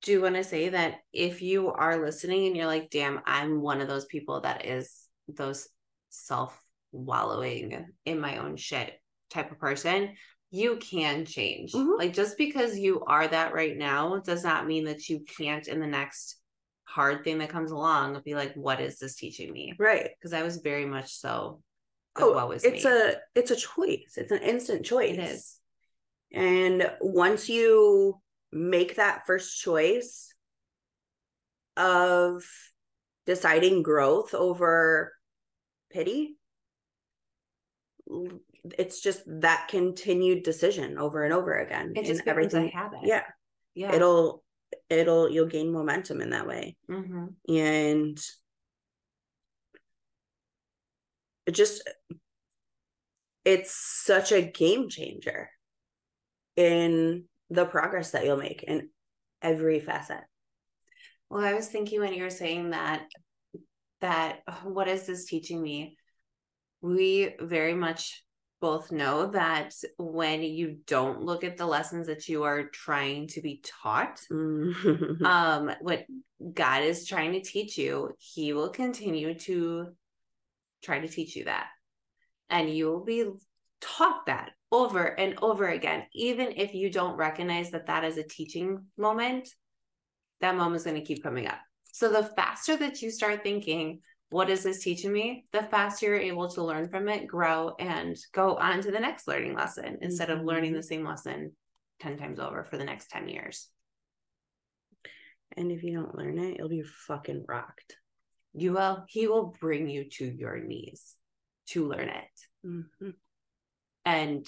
do 0.01 0.22
want 0.22 0.36
to 0.36 0.44
say 0.44 0.70
that 0.70 1.00
if 1.13 1.41
you 1.41 1.72
are 1.72 2.03
listening 2.03 2.48
and 2.48 2.58
you're 2.58 2.65
like, 2.65 2.89
damn, 2.89 3.22
I'm 3.25 3.62
one 3.62 3.79
of 3.79 3.88
those 3.88 4.05
people 4.05 4.41
that 4.41 4.65
is 4.65 5.08
those 5.29 5.70
self 6.10 6.62
wallowing 6.91 7.88
in 8.03 8.20
my 8.20 8.38
own 8.38 8.58
shit 8.58 8.94
type 9.29 9.53
of 9.53 9.58
person, 9.58 10.15
you 10.51 10.75
can 10.77 11.25
change. 11.25 11.72
Mhm. 11.72 11.98
Like 11.98 12.13
just 12.13 12.38
because 12.38 12.77
you 12.77 13.05
are 13.05 13.25
that 13.27 13.53
right 13.53 13.75
now 13.77 14.20
does 14.20 14.44
not 14.44 14.67
mean 14.67 14.84
that 14.86 15.08
you 15.08 15.22
can't 15.38 15.67
in 15.70 15.79
the 15.79 15.88
next 15.88 16.41
hard 16.86 17.24
thing 17.24 17.39
that 17.39 17.50
comes 17.50 17.72
along 17.72 18.22
be 18.24 18.36
like, 18.36 18.54
what 18.54 18.80
is 18.80 18.98
this 19.00 19.15
teaching 19.15 19.51
me? 19.51 19.74
right 19.77 20.10
Because 20.18 20.34
I 20.34 20.44
was 20.44 20.58
very 20.58 20.86
much 20.86 21.13
so 21.15 21.62
oh 22.18 22.32
woe 22.32 22.51
is 22.51 22.63
it's 22.63 22.86
me. 22.86 22.89
a 22.92 23.15
it's 23.36 23.51
a 23.51 23.56
choice 23.58 24.13
it's 24.15 24.32
an 24.32 24.42
instant 24.42 24.86
choice 24.86 25.18
it 25.18 25.20
is. 25.20 25.60
and 26.32 26.89
once 27.01 27.50
you 27.50 28.22
make 28.54 28.96
that 28.96 29.25
first 29.27 29.60
choice 29.62 30.34
of 31.75 32.42
deciding 33.25 33.84
growth 33.84 34.34
over 34.34 35.12
pity 35.92 36.38
it's 38.80 39.01
just 39.01 39.24
that 39.27 39.68
continued 39.68 40.44
decision 40.44 40.98
over 40.98 41.25
and 41.25 41.34
over 41.34 41.54
again 41.58 41.92
It 41.98 42.06
just 42.06 42.24
becomes 42.24 42.27
a 42.27 42.30
everything 42.32 42.70
habit. 42.70 43.00
yeah 43.04 43.24
Yeah. 43.74 43.94
it'll 43.94 44.44
it'll 44.89 45.30
you'll 45.30 45.48
gain 45.48 45.72
momentum 45.72 46.22
in 46.22 46.32
that 46.32 46.48
way. 46.48 46.75
Hmm 46.88 47.25
and 47.48 48.20
it 51.46 51.51
just 51.51 51.88
it's 53.44 53.75
such 53.75 54.32
a 54.32 54.42
game 54.42 54.89
changer 54.89 55.50
in 56.56 57.25
the 57.50 57.65
progress 57.65 58.12
that 58.12 58.25
you'll 58.25 58.38
make 58.38 58.63
in 58.63 58.89
every 59.42 59.80
facet. 59.80 60.22
Well, 61.30 61.44
I 61.44 61.54
was 61.54 61.68
thinking 61.68 62.00
when 62.00 62.13
you 62.13 62.24
were 62.24 62.30
saying 62.30 62.72
that, 62.72 63.04
that 64.01 64.39
oh, 64.48 64.62
what 64.63 64.88
is 64.88 65.06
this 65.06 65.25
teaching 65.25 65.62
me? 65.62 65.98
We 66.82 67.36
very 67.39 67.75
much 67.75 68.24
both 68.62 68.91
know 68.91 69.27
that 69.27 69.74
when 69.97 70.41
you 70.41 70.77
don't 70.88 71.21
look 71.21 71.43
at 71.43 71.57
the 71.57 71.65
lessons 71.65 72.07
that 72.07 72.27
you 72.27 72.43
are 72.43 72.67
trying 72.69 73.27
to 73.27 73.41
be 73.41 73.62
taught, 73.63 74.19
Mhm. 74.31 75.21
um, 75.25 75.71
what 75.81 76.05
God 76.53 76.83
is 76.83 77.05
trying 77.05 77.33
to 77.33 77.41
teach 77.41 77.77
you, 77.77 78.12
He 78.17 78.53
will 78.53 78.69
continue 78.69 79.38
to 79.39 79.95
try 80.83 81.00
to 81.00 81.07
teach 81.07 81.35
you 81.35 81.45
that. 81.45 81.67
And 82.50 82.69
you 82.69 82.88
will 82.88 83.03
be 83.03 83.25
taught 83.81 84.25
that 84.27 84.51
over 84.71 85.03
and 85.03 85.38
over 85.41 85.67
again. 85.67 86.05
Even 86.13 86.53
if 86.55 86.74
you 86.74 86.89
don't 86.89 87.17
recognize 87.17 87.71
that 87.71 87.88
that 87.88 88.03
is 88.03 88.17
a 88.17 88.24
teaching 88.24 88.85
moment, 88.97 89.50
that 90.41 90.55
moment 90.55 90.77
is 90.77 90.83
going 90.83 91.00
to 91.00 91.05
keep 91.05 91.24
coming 91.24 91.47
up. 91.47 91.59
So 91.91 92.12
the 92.12 92.24
faster 92.24 92.75
that 92.77 93.01
you 93.01 93.09
start 93.09 93.41
thinking, 93.41 94.01
what 94.29 94.50
is 94.50 94.63
this 94.63 94.84
teaching 94.84 95.13
me? 95.13 95.46
The 95.51 95.63
faster 95.63 96.08
you're 96.08 96.15
able 96.17 96.50
to 96.50 96.63
learn 96.63 96.89
from 96.89 97.08
it, 97.10 97.27
grow, 97.27 97.75
and 97.79 98.17
go 98.34 98.55
on 98.55 98.82
to 98.82 98.91
the 98.91 99.00
next 99.00 99.27
learning 99.27 99.53
lesson 99.55 100.00
instead 100.01 100.29
of 100.29 100.44
learning 100.44 100.74
the 100.74 100.84
same 100.84 101.05
lesson 101.05 101.51
10 102.01 102.17
times 102.17 102.39
over 102.39 102.63
for 102.63 102.77
the 102.77 102.84
next 102.84 103.10
10 103.10 103.27
years. 103.29 103.70
and 105.58 105.72
if 105.72 105.84
you 105.84 105.94
don't 105.94 106.17
learn 106.17 106.38
it 106.39 106.58
you'll 106.58 106.67
be 106.67 106.82
fucking 107.08 107.46
rocked 107.48 107.98
You 108.53 108.74
will, 108.74 109.05
he 109.08 109.27
will 109.27 109.53
bring 109.60 109.88
you 109.89 110.10
to 110.17 110.25
your 110.25 110.58
knees 110.60 111.15
to 111.67 111.88
learn 111.88 112.10
it. 112.10 112.36
Mhm. 112.65 113.13
And 114.05 114.48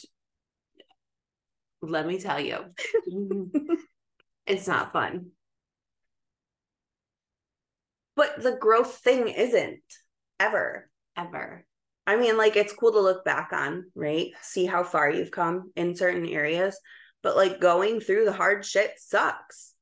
let 1.82 2.06
me 2.08 2.20
tell 2.20 2.40
you, 2.40 2.58
it's 4.46 4.68
not 4.68 4.92
fun. 4.94 5.32
But 8.18 8.42
the 8.44 8.58
growth 8.60 8.98
thing 8.98 9.30
isn't 9.30 9.80
ever 10.40 10.90
Ever. 11.16 11.66
I 12.06 12.16
mean, 12.16 12.38
like 12.38 12.56
it's 12.56 12.74
cool 12.74 12.92
to 12.92 13.00
look 13.00 13.26
back 13.26 13.50
on, 13.52 13.92
right? 13.96 14.28
See 14.42 14.66
how 14.68 14.84
far 14.84 15.10
you've 15.10 15.32
come 15.32 15.72
in 15.76 15.96
certain 15.96 16.28
areas, 16.28 16.80
but 17.24 17.36
like 17.36 17.60
going 17.60 18.02
through 18.02 18.26
the 18.26 18.32
hard 18.34 18.64
shit 18.64 18.92
sucks. 19.00 19.74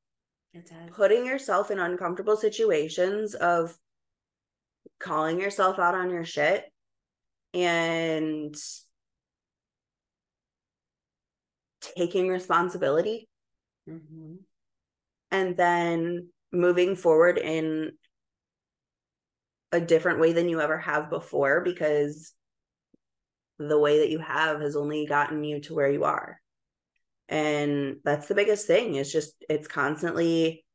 It 0.53 0.67
does. 0.69 0.95
Putting 0.95 1.25
yourself 1.25 1.71
in 1.71 1.79
uncomfortable 1.79 2.37
situations 2.37 3.35
of 3.35 3.75
calling 4.97 5.41
yourself 5.41 5.77
out 5.77 5.93
on 5.93 6.09
your 6.09 6.23
shit 6.23 6.63
and 7.53 8.55
taking 11.81 12.29
responsibility 12.29 13.27
Mhm. 13.87 14.39
and 15.31 15.57
then 15.57 16.29
moving 16.53 16.95
forward 16.95 17.37
in 17.37 17.97
a 19.75 19.81
different 19.81 20.19
way 20.19 20.33
than 20.33 20.49
you 20.49 20.61
ever 20.61 20.77
have 20.77 21.09
before 21.09 21.61
because 21.61 22.33
the 23.59 23.79
way 23.79 23.99
that 23.99 24.09
you 24.09 24.19
have 24.19 24.61
has 24.61 24.75
only 24.75 25.05
gotten 25.05 25.43
you 25.43 25.59
to 25.61 25.75
where 25.75 25.89
you 25.89 26.03
are. 26.03 26.39
And 27.27 27.97
that's 28.03 28.27
the 28.27 28.35
biggest 28.35 28.67
thing. 28.67 28.95
It's 28.95 29.11
just 29.11 29.33
it's 29.49 29.67
constantly 29.67 30.65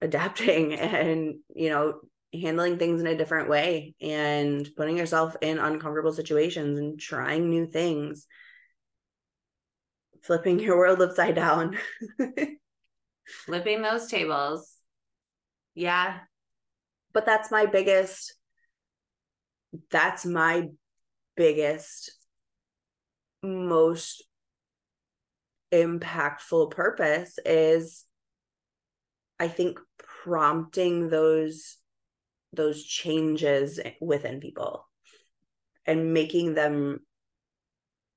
adapting 0.00 0.74
and, 0.78 1.36
you 1.54 1.70
know, 1.70 2.00
handling 2.32 2.78
things 2.78 3.00
in 3.00 3.06
a 3.06 3.16
different 3.16 3.48
way 3.48 3.94
and 4.00 4.68
putting 4.76 4.96
yourself 4.96 5.36
in 5.40 5.58
uncomfortable 5.58 6.12
situations 6.12 6.78
and 6.78 7.00
trying 7.00 7.48
new 7.48 7.66
things 7.66 8.26
flipping 10.22 10.58
your 10.60 10.76
world 10.76 11.00
upside 11.00 11.34
down 11.34 11.76
flipping 13.46 13.80
those 13.80 14.08
tables 14.08 14.74
yeah 15.74 16.18
but 17.16 17.24
that's 17.24 17.50
my 17.50 17.64
biggest 17.64 18.34
that's 19.90 20.26
my 20.26 20.68
biggest 21.34 22.12
most 23.42 24.22
impactful 25.72 26.70
purpose 26.70 27.38
is 27.46 28.04
i 29.40 29.48
think 29.48 29.78
prompting 30.24 31.08
those 31.08 31.78
those 32.52 32.84
changes 32.84 33.80
within 33.98 34.38
people 34.38 34.86
and 35.86 36.12
making 36.12 36.52
them 36.52 36.98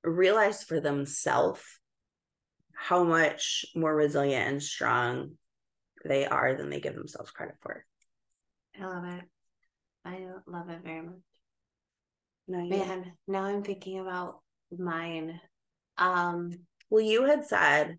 realize 0.03 0.62
for 0.62 0.82
themselves 0.82 1.62
how 2.75 3.06
much 3.06 3.65
more 3.74 3.96
resilient 3.96 4.50
and 4.50 4.62
strong 4.62 5.32
they 6.03 6.25
are 6.25 6.56
than 6.56 6.70
they 6.70 6.82
give 6.82 6.96
themselves 6.96 7.32
credit 7.32 7.56
for. 7.62 7.86
I 8.82 8.86
love 8.86 9.06
it. 9.06 9.24
I 10.06 10.28
love 10.48 10.70
it 10.70 10.80
very 10.84 11.02
much. 11.02 11.16
No, 12.48 12.66
Man, 12.66 13.12
now 13.28 13.44
I'm 13.44 13.64
thinking 13.64 14.00
about 14.00 14.40
mine. 14.76 15.40
Um, 15.98 16.52
well, 16.90 17.02
you 17.02 17.26
had 17.26 17.46
said 17.46 17.98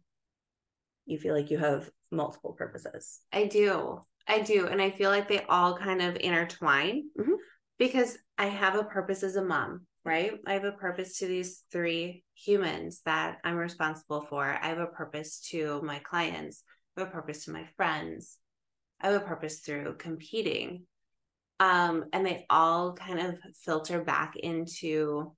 you 1.07 1.19
feel 1.19 1.35
like 1.35 1.51
you 1.51 1.59
have 1.59 1.91
multiple 2.11 2.53
purposes. 2.53 3.21
I 3.33 3.45
do. 3.45 4.01
I 4.27 4.41
do. 4.41 4.67
And 4.67 4.81
I 4.81 4.91
feel 4.91 5.11
like 5.11 5.29
they 5.29 5.45
all 5.49 5.77
kind 5.77 6.03
of 6.03 6.17
intertwine 6.17 7.05
mm-hmm. 7.19 7.35
because 7.79 8.17
I 8.39 8.47
have 8.47 8.75
a 8.75 8.85
purpose 8.85 9.23
as 9.23 9.37
a 9.37 9.45
mom, 9.45 9.87
right? 10.05 10.33
I 10.47 10.55
have 10.55 10.65
a 10.65 10.73
purpose 10.73 11.19
to 11.19 11.27
these 11.27 11.63
three 11.73 12.25
humans 12.35 13.03
that 13.05 13.39
I'm 13.45 13.57
responsible 13.57 14.23
for. 14.29 14.45
I 14.45 14.69
have 14.69 14.79
a 14.79 14.87
purpose 14.87 15.41
to 15.51 15.81
my 15.83 15.99
clients, 15.99 16.63
I 16.97 17.01
have 17.01 17.09
a 17.09 17.13
purpose 17.13 17.45
to 17.45 17.53
my 17.53 17.67
friends, 17.77 18.39
I 19.01 19.09
have 19.09 19.23
a 19.23 19.25
purpose 19.25 19.61
through 19.61 19.97
competing. 19.99 20.85
Um, 21.59 22.07
and 22.13 22.25
they 22.25 22.47
all 22.49 22.95
kind 22.95 23.21
of 23.21 23.37
filter 23.65 24.03
back 24.03 24.37
into 24.37 25.35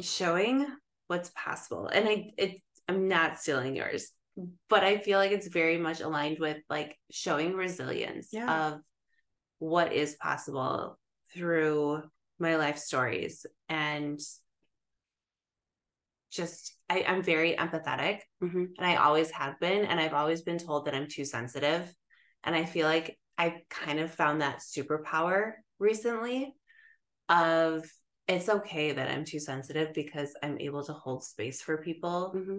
showing 0.00 0.66
what's 1.06 1.30
possible. 1.34 1.86
And 1.86 2.08
I 2.08 2.30
it 2.36 2.60
I'm 2.88 3.06
not 3.06 3.38
stealing 3.38 3.76
yours 3.76 4.10
but 4.68 4.84
I 4.84 4.98
feel 4.98 5.18
like 5.18 5.32
it's 5.32 5.48
very 5.48 5.78
much 5.78 6.00
aligned 6.00 6.38
with 6.38 6.58
like 6.68 6.98
showing 7.10 7.54
resilience 7.54 8.28
yeah. 8.32 8.72
of 8.72 8.80
what 9.58 9.92
is 9.92 10.16
possible 10.16 10.98
through 11.34 12.02
my 12.38 12.56
life 12.56 12.78
stories 12.78 13.44
and 13.68 14.18
just 16.30 16.74
I, 16.88 17.00
am 17.00 17.22
very 17.22 17.54
empathetic 17.54 18.20
mm-hmm. 18.42 18.64
and 18.78 18.86
I 18.86 18.96
always 18.96 19.30
have 19.32 19.58
been 19.60 19.84
and 19.84 20.00
I've 20.00 20.14
always 20.14 20.42
been 20.42 20.58
told 20.58 20.86
that 20.86 20.94
I'm 20.94 21.08
too 21.08 21.24
sensitive 21.24 21.92
and 22.44 22.54
I 22.54 22.64
feel 22.64 22.86
like 22.86 23.18
I 23.36 23.62
kind 23.68 24.00
of 24.00 24.12
found 24.12 24.40
that 24.40 24.60
superpower 24.60 25.52
recently 25.78 26.54
of 27.28 27.84
it's 28.28 28.48
okay 28.48 28.92
that 28.92 29.10
I'm 29.10 29.24
too 29.24 29.40
sensitive 29.40 29.92
because 29.94 30.32
I'm 30.42 30.58
able 30.60 30.84
to 30.84 30.92
hold 30.92 31.24
space 31.24 31.62
for 31.62 31.78
people 31.78 32.32
mm-hmm 32.36 32.58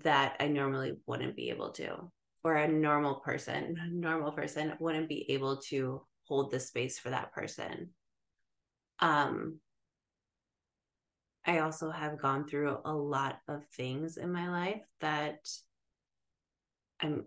that 0.00 0.36
I 0.40 0.48
normally 0.48 0.94
wouldn't 1.06 1.36
be 1.36 1.50
able 1.50 1.70
to, 1.72 2.10
or 2.42 2.56
a 2.56 2.68
normal 2.68 3.16
person, 3.16 3.76
a 3.78 3.88
normal 3.92 4.32
person 4.32 4.72
wouldn't 4.80 5.08
be 5.08 5.30
able 5.30 5.58
to 5.68 6.02
hold 6.24 6.50
the 6.50 6.60
space 6.60 6.98
for 6.98 7.10
that 7.10 7.32
person. 7.32 7.90
Um, 9.00 9.58
I 11.44 11.58
also 11.58 11.90
have 11.90 12.20
gone 12.20 12.46
through 12.46 12.78
a 12.84 12.92
lot 12.92 13.38
of 13.48 13.66
things 13.76 14.16
in 14.16 14.32
my 14.32 14.48
life 14.48 14.82
that 15.00 15.48
I'm 17.00 17.24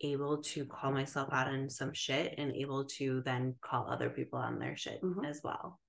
able 0.00 0.42
to 0.42 0.64
call 0.66 0.92
myself 0.92 1.30
out 1.32 1.48
on 1.48 1.70
some 1.70 1.92
shit 1.94 2.34
and 2.38 2.54
able 2.54 2.84
to 2.84 3.22
then 3.24 3.54
call 3.62 3.88
other 3.88 4.10
people 4.10 4.38
on 4.38 4.58
their 4.58 4.76
shit 4.76 5.02
mm-hmm. 5.02 5.24
as 5.24 5.40
well. 5.42 5.80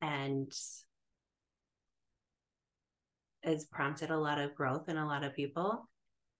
And 0.00 0.52
it's 3.44 3.64
prompted 3.64 4.10
a 4.10 4.18
lot 4.18 4.40
of 4.40 4.54
growth 4.54 4.88
in 4.88 4.96
a 4.96 5.06
lot 5.06 5.24
of 5.24 5.34
people 5.34 5.88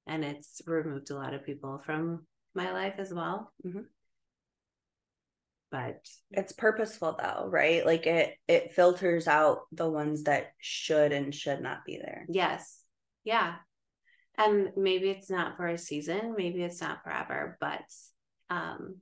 and 0.07 0.25
it's 0.25 0.63
removed 0.67 1.11
a 1.11 1.15
lot 1.15 1.35
of 1.35 1.45
people 1.45 1.81
from 1.85 2.27
my 2.55 2.73
life 2.73 2.95
as 2.99 3.13
well 3.13 3.53
mm-hmm. 3.67 3.81
But 5.75 6.07
it's 6.31 6.53
purposeful 6.53 7.19
though 7.21 7.49
right 7.51 7.85
like 7.85 8.07
it 8.07 8.37
it 8.47 8.73
filters 8.75 9.27
out 9.27 9.63
the 9.73 9.91
ones 9.91 10.23
that 10.23 10.53
should 10.61 11.11
and 11.11 11.35
should 11.35 11.61
not 11.61 11.85
be 11.85 11.97
there 11.97 12.25
yes 12.29 12.81
yeah 13.25 13.57
and 14.39 14.71
maybe 14.77 15.11
it's 15.11 15.29
not 15.29 15.57
for 15.57 15.67
a 15.67 15.77
season 15.77 16.35
maybe 16.37 16.63
it's 16.63 16.81
not 16.81 17.03
forever 17.03 17.59
but 17.61 17.83
um 18.51 18.99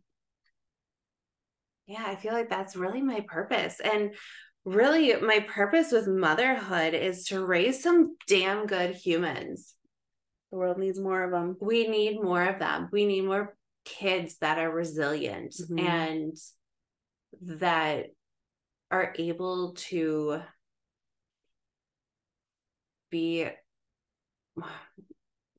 yeah 1.87 2.05
i 2.07 2.17
feel 2.17 2.33
like 2.33 2.49
that's 2.49 2.75
really 2.75 3.03
my 3.03 3.21
purpose 3.29 3.79
and 3.79 4.15
really 4.65 5.15
my 5.17 5.41
purpose 5.41 5.93
with 5.93 6.09
motherhood 6.09 6.95
is 6.95 7.27
to 7.27 7.45
raise 7.45 7.83
some 7.83 8.17
damn 8.29 8.67
good 8.67 8.95
humans. 8.95 9.75
The 10.51 10.59
world 10.59 10.79
needs 10.79 11.01
more 11.01 11.25
of 11.25 11.33
them. 11.33 11.57
We 11.61 11.89
need 11.89 12.23
more 12.23 12.45
of 12.45 12.61
them. 12.61 12.89
We 12.93 13.07
need 13.07 13.25
more 13.25 13.57
kids 13.85 14.37
that 14.39 14.59
are 14.59 14.71
resilient 14.71 15.55
mm-hmm. 15.55 15.79
and 15.79 16.37
that 17.41 18.07
are 18.91 19.15
able 19.17 19.73
to 19.75 20.41
be 23.11 23.49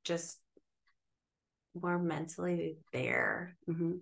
just 0.03 0.37
more 1.73 1.97
mentally 1.97 2.77
there. 2.91 3.57
Mm-hmm. 3.69 3.93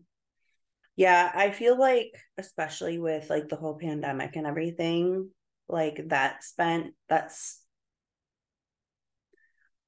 Yeah, 0.96 1.32
I 1.34 1.52
feel 1.52 1.80
like 1.80 2.12
especially 2.38 3.00
with 3.00 3.30
like 3.30 3.48
the 3.48 3.56
whole 3.56 3.78
pandemic 3.78 4.36
and 4.36 4.46
everything, 4.46 5.30
like 5.70 6.10
that 6.10 6.44
spent 6.44 6.94
that's 7.08 7.64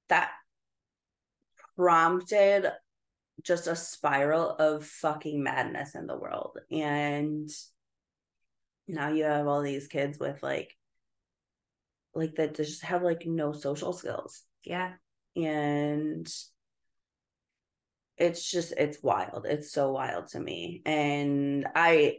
that 0.10 0.32
prompted 1.76 2.72
just 3.42 3.68
a 3.68 3.76
spiral 3.76 4.50
of 4.52 4.86
fucking 4.86 5.44
madness 5.44 5.96
in 5.96 6.08
the 6.08 6.18
world. 6.18 6.58
And 6.72 7.50
now 8.88 9.10
you 9.10 9.24
have 9.24 9.48
all 9.48 9.62
these 9.62 9.88
kids 9.88 10.20
with 10.20 10.42
like 10.44 10.76
like 12.16 12.36
that 12.36 12.56
just 12.56 12.84
have 12.84 13.02
like 13.02 13.26
no 13.26 13.54
social 13.54 13.94
skills. 13.94 14.44
Yeah. 14.64 14.94
And 15.36 16.32
it's 18.18 18.50
just 18.50 18.74
it's 18.78 19.02
wild 19.02 19.46
it's 19.48 19.72
so 19.72 19.92
wild 19.92 20.28
to 20.28 20.40
me 20.40 20.82
and 20.86 21.66
i 21.76 22.18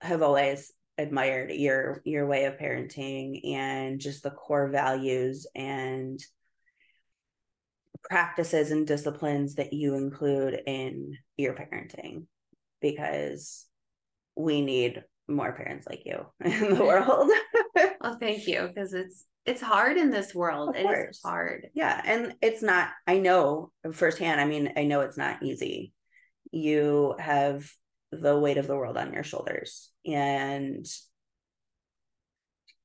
have 0.00 0.22
always 0.22 0.72
admired 0.98 1.50
your 1.50 2.00
your 2.04 2.26
way 2.26 2.44
of 2.44 2.56
parenting 2.58 3.54
and 3.54 4.00
just 4.00 4.22
the 4.22 4.30
core 4.30 4.68
values 4.68 5.46
and 5.54 6.20
practices 8.02 8.70
and 8.70 8.86
disciplines 8.86 9.56
that 9.56 9.72
you 9.72 9.94
include 9.94 10.60
in 10.66 11.16
your 11.36 11.54
parenting 11.54 12.26
because 12.80 13.66
we 14.36 14.62
need 14.62 15.02
more 15.30 15.52
parents 15.52 15.86
like 15.88 16.02
you 16.04 16.26
in 16.44 16.74
the 16.74 16.84
world. 16.84 17.30
well, 18.00 18.18
thank 18.18 18.46
you 18.46 18.68
because 18.68 18.92
it's 18.92 19.26
it's 19.46 19.62
hard 19.62 19.96
in 19.96 20.10
this 20.10 20.34
world. 20.34 20.76
It 20.76 20.86
is 20.86 21.20
hard. 21.24 21.68
Yeah. 21.74 22.00
And 22.04 22.34
it's 22.42 22.62
not, 22.62 22.90
I 23.06 23.18
know 23.18 23.72
firsthand, 23.92 24.40
I 24.40 24.44
mean, 24.44 24.74
I 24.76 24.84
know 24.84 25.00
it's 25.00 25.16
not 25.16 25.42
easy. 25.42 25.92
You 26.52 27.14
have 27.18 27.68
the 28.12 28.38
weight 28.38 28.58
of 28.58 28.66
the 28.66 28.76
world 28.76 28.96
on 28.96 29.14
your 29.14 29.24
shoulders 29.24 29.90
and 30.04 30.86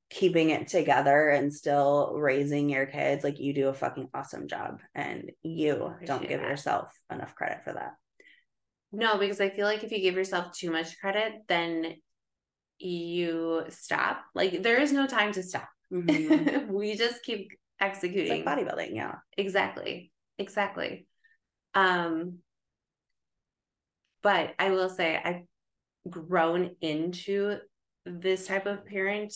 keeping 0.08 0.50
it 0.50 0.68
together 0.68 1.28
and 1.28 1.52
still 1.52 2.14
raising 2.16 2.70
your 2.70 2.86
kids 2.86 3.24
like 3.24 3.40
you 3.40 3.52
do 3.52 3.68
a 3.68 3.74
fucking 3.74 4.08
awesome 4.14 4.46
job 4.46 4.80
and 4.94 5.32
you 5.42 5.92
don't 6.04 6.28
give 6.28 6.40
that. 6.40 6.48
yourself 6.48 6.96
enough 7.10 7.34
credit 7.34 7.64
for 7.64 7.72
that 7.72 7.94
no 8.92 9.18
because 9.18 9.40
i 9.40 9.50
feel 9.50 9.66
like 9.66 9.82
if 9.82 9.90
you 9.90 9.98
give 9.98 10.14
yourself 10.14 10.52
too 10.52 10.70
much 10.70 10.98
credit 11.00 11.32
then 11.48 11.96
you 12.78 13.64
stop 13.68 14.22
like 14.34 14.62
there 14.62 14.80
is 14.80 14.92
no 14.92 15.06
time 15.06 15.32
to 15.32 15.42
stop 15.42 15.68
Mm-hmm. 15.92 16.72
we 16.72 16.96
just 16.96 17.22
keep 17.22 17.52
executing. 17.80 18.44
Like 18.44 18.58
bodybuilding, 18.58 18.94
yeah. 18.96 19.16
Exactly. 19.36 20.10
Exactly. 20.36 21.06
Um 21.74 22.38
but 24.22 24.54
I 24.58 24.70
will 24.70 24.88
say 24.88 25.16
I've 25.24 25.42
grown 26.10 26.74
into 26.80 27.58
this 28.04 28.48
type 28.48 28.66
of 28.66 28.84
parent 28.84 29.32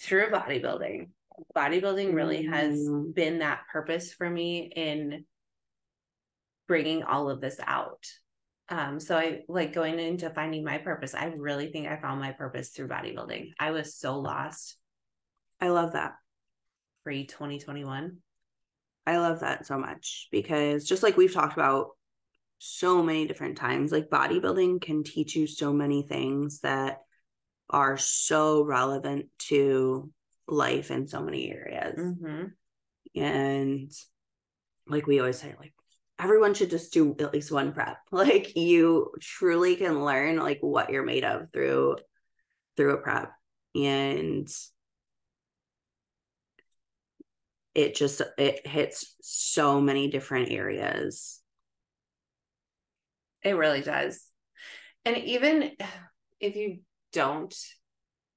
through 0.00 0.30
bodybuilding. 0.30 1.08
bodybuilding 1.56 2.14
really 2.14 2.46
has 2.46 2.78
Mm. 2.78 3.12
been 3.14 3.38
that 3.40 3.62
purpose 3.72 4.12
for 4.12 4.30
me 4.30 4.72
in 4.76 5.24
bringing 6.68 7.02
all 7.02 7.28
of 7.28 7.40
this 7.40 7.58
out. 7.66 8.06
Um, 8.72 8.98
so 8.98 9.18
I 9.18 9.40
like 9.48 9.74
going 9.74 9.98
into 9.98 10.30
finding 10.30 10.64
my 10.64 10.78
purpose. 10.78 11.14
I 11.14 11.26
really 11.26 11.70
think 11.70 11.86
I 11.88 12.00
found 12.00 12.20
my 12.20 12.32
purpose 12.32 12.70
through 12.70 12.88
bodybuilding. 12.88 13.52
I 13.60 13.70
was 13.70 13.94
so 13.96 14.18
lost 14.18 14.78
I 15.62 15.68
love 15.68 15.92
that. 15.92 16.14
pre 17.04 17.24
2021. 17.24 18.16
I 19.06 19.16
love 19.18 19.40
that 19.40 19.64
so 19.64 19.78
much 19.78 20.26
because 20.32 20.84
just 20.84 21.04
like 21.04 21.16
we've 21.16 21.32
talked 21.32 21.52
about 21.52 21.90
so 22.58 23.00
many 23.00 23.28
different 23.28 23.58
times, 23.58 23.92
like 23.92 24.10
bodybuilding 24.10 24.80
can 24.82 25.04
teach 25.04 25.36
you 25.36 25.46
so 25.46 25.72
many 25.72 26.02
things 26.02 26.60
that 26.60 26.98
are 27.70 27.96
so 27.96 28.64
relevant 28.64 29.26
to 29.38 30.10
life 30.48 30.90
in 30.90 31.06
so 31.06 31.22
many 31.22 31.48
areas. 31.52 31.98
Mm-hmm. 31.98 33.20
And 33.20 33.92
like 34.88 35.06
we 35.06 35.20
always 35.20 35.38
say, 35.38 35.54
like 35.60 35.74
everyone 36.18 36.54
should 36.54 36.70
just 36.70 36.92
do 36.92 37.16
at 37.18 37.32
least 37.32 37.52
one 37.52 37.72
prep. 37.72 37.98
Like 38.12 38.56
you 38.56 39.12
truly 39.20 39.76
can 39.76 40.04
learn 40.04 40.36
like 40.36 40.58
what 40.60 40.90
you're 40.90 41.04
made 41.04 41.24
of 41.24 41.52
through 41.52 41.96
through 42.76 42.94
a 42.94 42.98
prep. 42.98 43.32
And 43.74 44.48
it 47.74 47.94
just 47.94 48.20
it 48.38 48.66
hits 48.66 49.16
so 49.22 49.80
many 49.80 50.10
different 50.10 50.50
areas. 50.50 51.40
It 53.42 53.56
really 53.56 53.80
does. 53.80 54.22
And 55.04 55.16
even 55.16 55.72
if 56.38 56.54
you 56.54 56.80
don't 57.12 57.54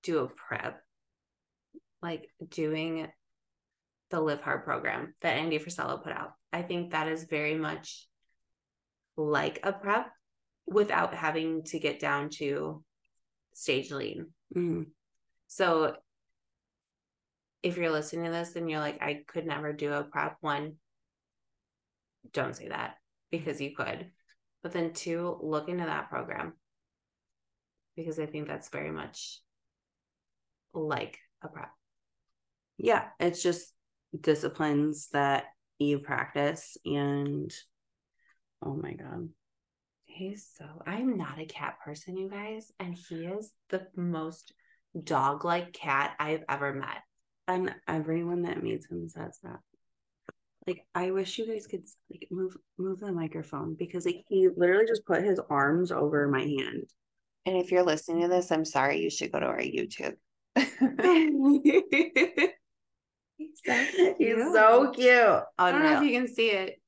do 0.03 0.19
a 0.19 0.27
prep, 0.27 0.81
like 2.01 2.29
doing 2.49 3.07
the 4.11 4.19
Live 4.19 4.41
Hard 4.41 4.63
program 4.63 5.15
that 5.21 5.37
Andy 5.37 5.59
Frisella 5.59 6.01
put 6.03 6.13
out, 6.13 6.33
I 6.53 6.61
think 6.61 6.91
that 6.91 7.07
is 7.07 7.25
very 7.25 7.55
much 7.55 8.07
like 9.17 9.59
a 9.63 9.73
prep 9.73 10.11
without 10.67 11.13
having 11.13 11.63
to 11.63 11.79
get 11.79 11.99
down 11.99 12.29
to 12.29 12.83
stage 13.53 13.91
lean. 13.91 14.33
Mhm. 14.53 14.91
So 15.47 15.95
if 17.63 17.77
you're 17.77 17.91
listening 17.91 18.25
to 18.25 18.31
this 18.31 18.55
and 18.55 18.69
you're 18.69 18.79
like, 18.79 19.01
I 19.01 19.23
could 19.27 19.45
never 19.45 19.73
do 19.73 19.91
a 19.93 20.03
prep, 20.03 20.37
one, 20.41 20.79
don't 22.31 22.55
say 22.55 22.67
that 22.69 22.97
because 23.31 23.61
you 23.61 23.75
could. 23.75 24.11
But 24.61 24.71
then 24.71 24.93
two, 24.93 25.37
look 25.41 25.69
into 25.69 25.85
that 25.85 26.09
program 26.09 26.53
because 27.95 28.19
I 28.19 28.25
think 28.25 28.47
that's 28.47 28.69
very 28.69 28.91
much 28.91 29.41
like 30.73 31.17
a 31.41 31.47
prep. 31.47 31.71
Yeah, 32.77 33.09
it's 33.19 33.41
just 33.41 33.74
disciplines 34.21 35.09
that 35.13 35.45
you 35.79 35.99
practice 35.99 36.77
and 36.85 37.53
oh 38.63 38.75
my 38.75 38.93
god. 38.93 39.29
He's 40.05 40.49
so, 40.57 40.65
I'm 40.87 41.17
not 41.17 41.39
a 41.39 41.45
cat 41.45 41.75
person, 41.83 42.15
you 42.15 42.29
guys. 42.29 42.71
And 42.79 42.95
he 42.95 43.25
is 43.25 43.51
the 43.69 43.85
most 43.97 44.53
dog 45.03 45.43
like 45.43 45.73
cat 45.73 46.15
I've 46.19 46.43
ever 46.47 46.73
met. 46.73 47.01
And 47.47 47.75
everyone 47.87 48.43
that 48.43 48.63
meets 48.63 48.89
him 48.89 49.09
says 49.09 49.37
that. 49.43 49.59
Like 50.65 50.85
I 50.95 51.11
wish 51.11 51.37
you 51.37 51.45
guys 51.45 51.67
could 51.67 51.83
like 52.09 52.27
move 52.31 52.57
move 52.79 52.99
the 52.99 53.11
microphone 53.11 53.75
because 53.77 54.05
like 54.05 54.23
he 54.29 54.47
literally 54.55 54.87
just 54.87 55.05
put 55.05 55.21
his 55.23 55.39
arms 55.49 55.91
over 55.91 56.27
my 56.27 56.41
hand. 56.41 56.89
And 57.45 57.57
if 57.57 57.71
you're 57.71 57.83
listening 57.83 58.21
to 58.21 58.27
this, 58.29 58.51
I'm 58.51 58.65
sorry, 58.65 58.99
you 58.99 59.11
should 59.11 59.31
go 59.31 59.39
to 59.39 59.45
our 59.45 59.59
YouTube. 59.59 60.15
He's 63.37 63.59
so 63.65 63.73
He's 64.17 64.53
so 64.53 64.91
cute. 64.91 65.43
I 65.57 65.71
don't 65.71 65.83
know 65.83 65.97
if 65.97 66.03
you 66.03 66.11
can 66.11 66.27
see 66.33 66.51
it. 66.51 66.81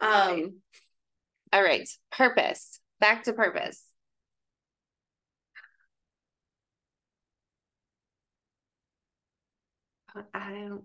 Right. 0.00 0.44
Um, 0.44 0.54
all 1.52 1.62
right, 1.62 1.88
purpose. 2.10 2.80
Back 3.00 3.24
to 3.24 3.32
purpose. 3.32 3.84
I 10.34 10.52
don't. 10.52 10.84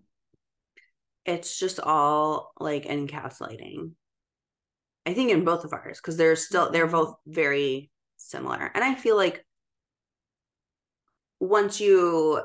it's 1.26 1.58
just 1.58 1.80
all 1.80 2.52
like 2.60 2.84
encapsulating. 2.86 3.92
I 5.06 5.14
think 5.14 5.32
in 5.32 5.44
both 5.44 5.64
of 5.66 5.74
ours 5.74 6.00
because 6.00 6.18
they're 6.18 6.36
still 6.36 6.70
they're 6.72 6.88
Mhm. 6.88 6.92
both 6.92 7.16
very 7.26 7.90
similar, 8.18 8.72
and 8.74 8.84
I 8.84 8.94
feel 8.96 9.16
like 9.16 9.46
once 11.40 11.80
you 11.82 12.42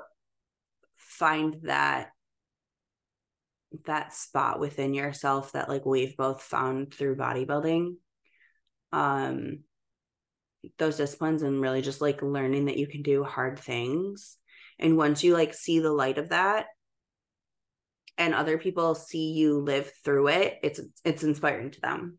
find 0.96 1.56
that 1.62 2.10
that 3.84 4.12
spot 4.12 4.60
within 4.60 4.94
yourself 4.94 5.52
that 5.52 5.68
like 5.68 5.84
we've 5.84 6.16
both 6.16 6.42
found 6.42 6.92
through 6.92 7.16
bodybuilding 7.16 7.94
um 8.92 9.58
those 10.78 10.96
disciplines 10.96 11.42
and 11.42 11.60
really 11.60 11.82
just 11.82 12.00
like 12.00 12.22
learning 12.22 12.66
that 12.66 12.78
you 12.78 12.86
can 12.86 13.02
do 13.02 13.22
hard 13.22 13.58
things 13.58 14.36
and 14.78 14.96
once 14.96 15.22
you 15.22 15.34
like 15.34 15.54
see 15.54 15.80
the 15.80 15.92
light 15.92 16.18
of 16.18 16.30
that 16.30 16.66
and 18.16 18.34
other 18.34 18.58
people 18.58 18.94
see 18.94 19.32
you 19.32 19.60
live 19.60 19.92
through 20.04 20.28
it 20.28 20.58
it's 20.62 20.80
it's 21.04 21.22
inspiring 21.22 21.70
to 21.70 21.80
them 21.80 22.18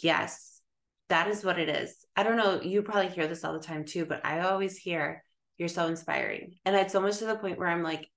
Yes, 0.00 0.60
that 1.08 1.28
is 1.28 1.44
what 1.44 1.58
it 1.58 1.68
is. 1.68 2.04
I 2.16 2.22
don't 2.22 2.36
know. 2.36 2.60
You 2.60 2.82
probably 2.82 3.08
hear 3.08 3.26
this 3.26 3.44
all 3.44 3.52
the 3.52 3.60
time 3.60 3.84
too, 3.84 4.04
but 4.04 4.24
I 4.24 4.40
always 4.40 4.76
hear 4.76 5.22
you're 5.56 5.68
so 5.68 5.86
inspiring. 5.86 6.54
And 6.64 6.76
it's 6.76 6.94
almost 6.94 7.18
to 7.18 7.26
the 7.26 7.36
point 7.36 7.58
where 7.58 7.68
I'm 7.68 7.82
like, 7.82 8.08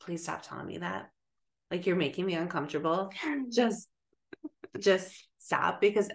please 0.00 0.22
stop 0.22 0.42
telling 0.42 0.66
me 0.66 0.78
that. 0.78 1.10
Like 1.74 1.86
you're 1.86 1.96
making 1.96 2.24
me 2.24 2.34
uncomfortable. 2.34 3.10
Just, 3.52 3.88
just 4.78 5.12
stop 5.38 5.80
because 5.80 6.08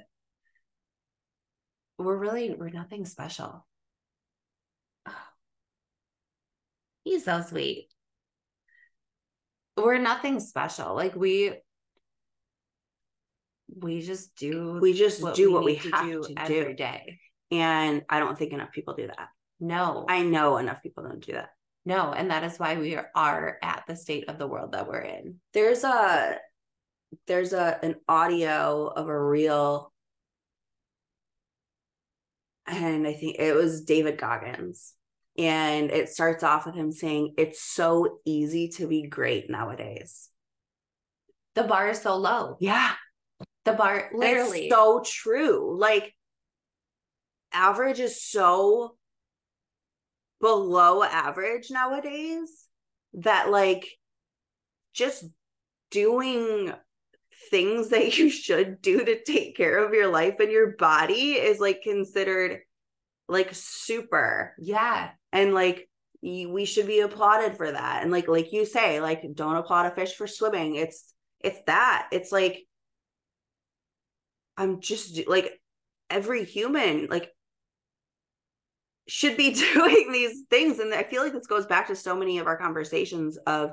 we're 1.98 2.16
really, 2.16 2.56
we're 2.58 2.70
nothing 2.70 3.04
special. 3.04 3.68
He's 7.04 7.26
so 7.26 7.42
sweet. 7.42 7.90
We're 9.76 9.98
nothing 9.98 10.40
special. 10.40 10.96
Like 10.96 11.14
we, 11.18 11.56
we 13.82 14.02
just 14.02 14.34
do 14.38 14.80
we 14.82 14.94
just 14.94 15.22
do 15.36 15.52
what 15.52 15.66
we 15.66 15.74
need 15.74 15.82
to 15.82 15.90
have 15.90 16.06
do 16.06 16.24
to 16.24 16.34
every 16.38 16.64
do 16.70 16.74
day. 16.74 17.20
and 17.52 18.02
i 18.10 18.20
don't 18.20 18.36
think 18.36 18.52
enough 18.52 18.72
people 18.72 18.96
do 18.96 19.06
that 19.06 19.28
No, 19.60 20.06
i 20.10 20.24
know 20.24 20.58
enough 20.58 20.82
people 20.82 21.04
don't 21.04 21.24
do 21.24 21.34
that 21.34 21.50
no, 21.86 22.12
and 22.12 22.30
that 22.32 22.44
is 22.44 22.58
why 22.60 22.78
we 22.78 22.98
are, 23.16 23.58
at 23.64 23.84
the 23.88 23.96
state 23.96 24.30
of 24.30 24.38
the 24.38 24.48
world 24.48 24.74
that 24.74 24.88
we're 24.88 25.00
in. 25.00 25.36
there's 25.54 25.84
a 25.84 26.38
there's 27.26 27.54
a 27.54 27.80
an 27.84 27.96
audio 28.08 28.86
of 28.88 29.08
a 29.08 29.20
real 29.24 29.92
and 32.68 33.08
i 33.08 33.14
think 33.14 33.38
it 33.40 33.56
was 33.56 33.82
david 33.82 34.18
goggins 34.20 34.94
and 35.38 35.90
it 35.90 36.10
starts 36.10 36.44
off 36.44 36.66
with 36.68 36.76
him 36.76 36.92
saying 36.92 37.34
it's 37.38 37.62
so 37.64 38.20
easy 38.26 38.68
to 38.68 38.86
be 38.88 39.08
great 39.08 39.50
nowadays 39.50 40.30
The 41.56 41.64
bar 41.64 41.90
is 41.90 42.02
so 42.02 42.16
low. 42.18 42.58
yeah 42.60 42.92
The 43.66 43.74
bar, 43.74 44.12
literally. 44.14 44.68
it's 44.68 44.76
so 44.76 45.02
true 45.04 45.76
like 45.80 46.14
average 47.52 48.00
is 48.00 48.22
so 48.22 48.96
below 50.42 51.04
average 51.04 51.70
nowadays 51.70 52.66
that 53.14 53.50
like 53.50 53.88
just 54.94 55.26
doing 55.92 56.74
things 57.50 57.90
that 57.90 58.18
you 58.18 58.30
should 58.30 58.82
do 58.82 59.04
to 59.04 59.24
take 59.24 59.56
care 59.56 59.86
of 59.86 59.94
your 59.94 60.08
life 60.08 60.36
and 60.40 60.52
your 60.52 60.76
body 60.78 61.34
is 61.34 61.60
like 61.60 61.82
considered 61.82 62.60
like 63.28 63.50
super. 63.54 64.56
Yeah. 64.60 65.12
and 65.32 65.54
like 65.54 65.88
we 66.22 66.66
should 66.66 66.88
be 66.88 67.00
applauded 67.00 67.56
for 67.56 67.72
that. 67.72 68.04
And 68.04 68.12
like 68.12 68.28
like 68.28 68.52
you 68.52 68.66
say 68.66 69.00
like 69.00 69.24
don't 69.36 69.56
applaud 69.56 69.86
a 69.86 69.92
fish 69.92 70.16
for 70.16 70.28
swimming. 70.28 70.76
It's 70.76 71.14
it's 71.40 71.64
that. 71.66 72.10
It's 72.12 72.32
like 72.32 72.66
i'm 74.60 74.82
just 74.82 75.28
like 75.28 75.60
every 76.10 76.44
human 76.44 77.08
like 77.10 77.32
should 79.08 79.38
be 79.38 79.52
doing 79.74 80.12
these 80.12 80.44
things 80.50 80.80
and 80.80 80.94
i 80.94 81.04
feel 81.04 81.24
like 81.24 81.34
this 81.34 81.48
goes 81.48 81.66
back 81.66 81.88
to 81.88 81.96
so 81.96 82.16
many 82.16 82.38
of 82.40 82.48
our 82.48 82.58
conversations 82.58 83.38
of 83.48 83.72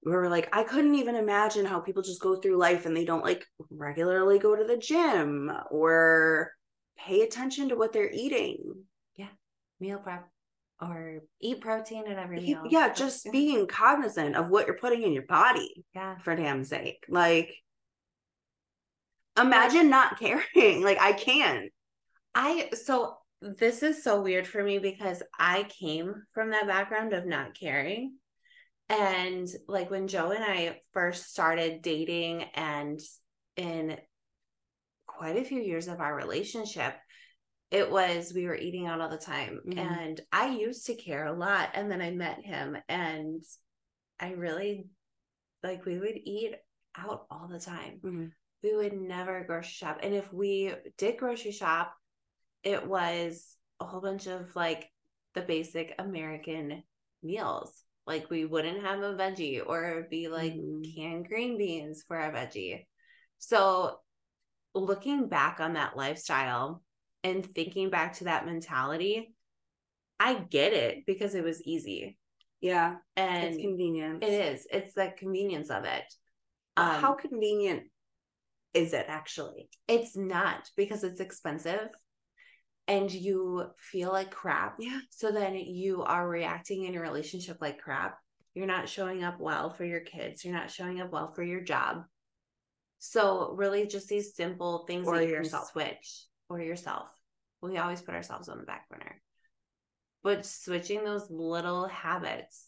where 0.00 0.20
we're 0.20 0.28
like 0.28 0.48
i 0.56 0.62
couldn't 0.64 0.94
even 0.94 1.14
imagine 1.16 1.64
how 1.64 1.80
people 1.80 2.02
just 2.02 2.20
go 2.20 2.36
through 2.36 2.56
life 2.56 2.86
and 2.86 2.96
they 2.96 3.04
don't 3.04 3.24
like 3.24 3.44
regularly 3.70 4.38
go 4.38 4.54
to 4.56 4.64
the 4.64 4.76
gym 4.76 5.50
or 5.70 6.52
pay 6.98 7.22
attention 7.22 7.68
to 7.68 7.76
what 7.76 7.92
they're 7.92 8.10
eating 8.12 8.58
Yeah. 9.16 9.28
Meal 9.80 9.98
prep 9.98 10.28
or 10.80 11.20
eat 11.40 11.60
protein 11.60 12.04
at 12.06 12.18
every 12.18 12.40
meal. 12.40 12.64
yeah 12.68 12.92
just 12.92 13.30
being 13.32 13.66
cognizant 13.66 14.36
of 14.36 14.48
what 14.50 14.66
you're 14.66 14.76
putting 14.78 15.02
in 15.02 15.12
your 15.12 15.26
body 15.26 15.84
Yeah. 15.94 16.18
for 16.18 16.34
damn 16.36 16.64
sake 16.64 17.04
like 17.08 17.54
imagine 19.38 19.90
not 19.90 20.18
caring 20.18 20.82
like 20.82 20.98
i 21.00 21.12
can't 21.12 21.70
I, 22.38 22.68
so 22.74 23.16
this 23.40 23.82
is 23.82 24.02
so 24.02 24.22
weird 24.22 24.46
for 24.46 24.62
me 24.62 24.78
because 24.78 25.22
I 25.38 25.64
came 25.64 26.14
from 26.32 26.50
that 26.50 26.66
background 26.66 27.12
of 27.12 27.26
not 27.26 27.58
caring. 27.58 28.16
And 28.88 29.48
like 29.68 29.90
when 29.90 30.08
Joe 30.08 30.30
and 30.30 30.44
I 30.44 30.80
first 30.92 31.30
started 31.30 31.82
dating 31.82 32.44
and 32.54 33.00
in 33.56 33.98
quite 35.06 35.36
a 35.36 35.44
few 35.44 35.60
years 35.60 35.88
of 35.88 36.00
our 36.00 36.14
relationship, 36.14 36.94
it 37.70 37.90
was 37.90 38.32
we 38.32 38.46
were 38.46 38.56
eating 38.56 38.86
out 38.86 39.00
all 39.00 39.08
the 39.08 39.18
time. 39.18 39.60
Mhm. 39.66 39.78
And 39.78 40.20
I 40.30 40.50
used 40.50 40.86
to 40.86 40.94
care 40.94 41.26
a 41.26 41.32
lot. 41.32 41.70
And 41.74 41.90
then 41.90 42.00
I 42.00 42.10
met 42.12 42.44
him 42.44 42.76
and 42.88 43.42
I 44.20 44.32
really 44.32 44.86
like 45.62 45.84
we 45.84 45.98
would 45.98 46.16
eat 46.16 46.54
out 46.96 47.26
all 47.30 47.48
the 47.48 47.60
time. 47.60 48.00
Mhm. 48.02 48.32
We 48.62 48.76
would 48.76 48.92
never 48.92 49.44
grocery 49.44 49.70
shop. 49.70 49.98
And 50.02 50.14
if 50.14 50.32
we 50.32 50.72
did 50.96 51.18
grocery 51.18 51.52
shop, 51.52 51.94
it 52.62 52.86
was 52.86 53.56
a 53.80 53.84
whole 53.84 54.00
bunch 54.00 54.26
of 54.26 54.54
like 54.56 54.90
the 55.34 55.42
basic 55.42 55.94
American 55.98 56.82
meals. 57.22 57.72
Like 58.06 58.30
we 58.30 58.44
wouldn't 58.44 58.82
have 58.82 59.00
a 59.00 59.14
veggie 59.14 59.60
or 59.66 60.06
be 60.10 60.28
like 60.28 60.54
Mhm. 60.54 60.94
canned 60.94 61.28
green 61.28 61.58
beans 61.58 62.04
for 62.06 62.18
a 62.18 62.32
veggie. 62.32 62.86
So 63.38 64.00
looking 64.74 65.28
back 65.28 65.60
on 65.60 65.74
that 65.74 65.96
lifestyle 65.96 66.82
and 67.24 67.44
thinking 67.54 67.90
back 67.90 68.14
to 68.14 68.24
that 68.24 68.46
mentality, 68.46 69.34
I 70.20 70.34
get 70.34 70.72
it 70.72 71.04
because 71.06 71.34
it 71.34 71.44
was 71.44 71.62
easy. 71.62 72.18
Yeah. 72.60 72.96
And 73.16 73.54
it's 73.54 73.62
convenient. 73.62 74.22
it 74.22 74.54
is. 74.54 74.66
It's 74.70 74.94
the 74.94 75.12
convenience 75.16 75.70
of 75.70 75.84
it. 75.84 76.04
Um, 76.76 77.00
How 77.02 77.14
convenient 77.14 77.84
is 78.72 78.92
it 78.92 79.06
actually? 79.08 79.68
It's 79.88 80.16
not 80.16 80.70
because 80.76 81.04
it's 81.04 81.20
expensive 81.20 81.88
and 82.88 83.10
you 83.10 83.64
feel 83.78 84.10
like 84.12 84.30
crap. 84.30 84.76
Yeah. 84.78 85.00
So 85.10 85.32
then 85.32 85.54
you 85.56 86.02
are 86.02 86.28
reacting 86.28 86.84
in 86.84 86.92
your 86.92 87.02
relationship 87.02 87.58
like 87.60 87.78
crap. 87.78 88.18
You're 88.54 88.66
not 88.66 88.88
showing 88.88 89.22
up 89.24 89.38
well 89.40 89.70
for 89.70 89.84
your 89.84 90.00
kids. 90.00 90.44
You're 90.44 90.54
not 90.54 90.70
showing 90.70 91.00
up 91.00 91.10
well 91.12 91.32
for 91.34 91.42
your 91.42 91.60
job. 91.60 92.04
So 92.98 93.52
really 93.56 93.86
just 93.86 94.08
these 94.08 94.34
simple 94.34 94.84
things 94.86 95.06
Or 95.06 95.18
that 95.18 95.24
you 95.26 95.32
yourself. 95.32 95.72
can 95.72 95.72
switch 95.72 96.24
or 96.48 96.60
yourself. 96.60 97.08
We 97.60 97.76
always 97.78 98.00
put 98.00 98.14
ourselves 98.14 98.48
on 98.48 98.58
the 98.58 98.64
back 98.64 98.88
burner. 98.88 99.20
But 100.22 100.46
switching 100.46 101.04
those 101.04 101.30
little 101.30 101.86
habits, 101.88 102.66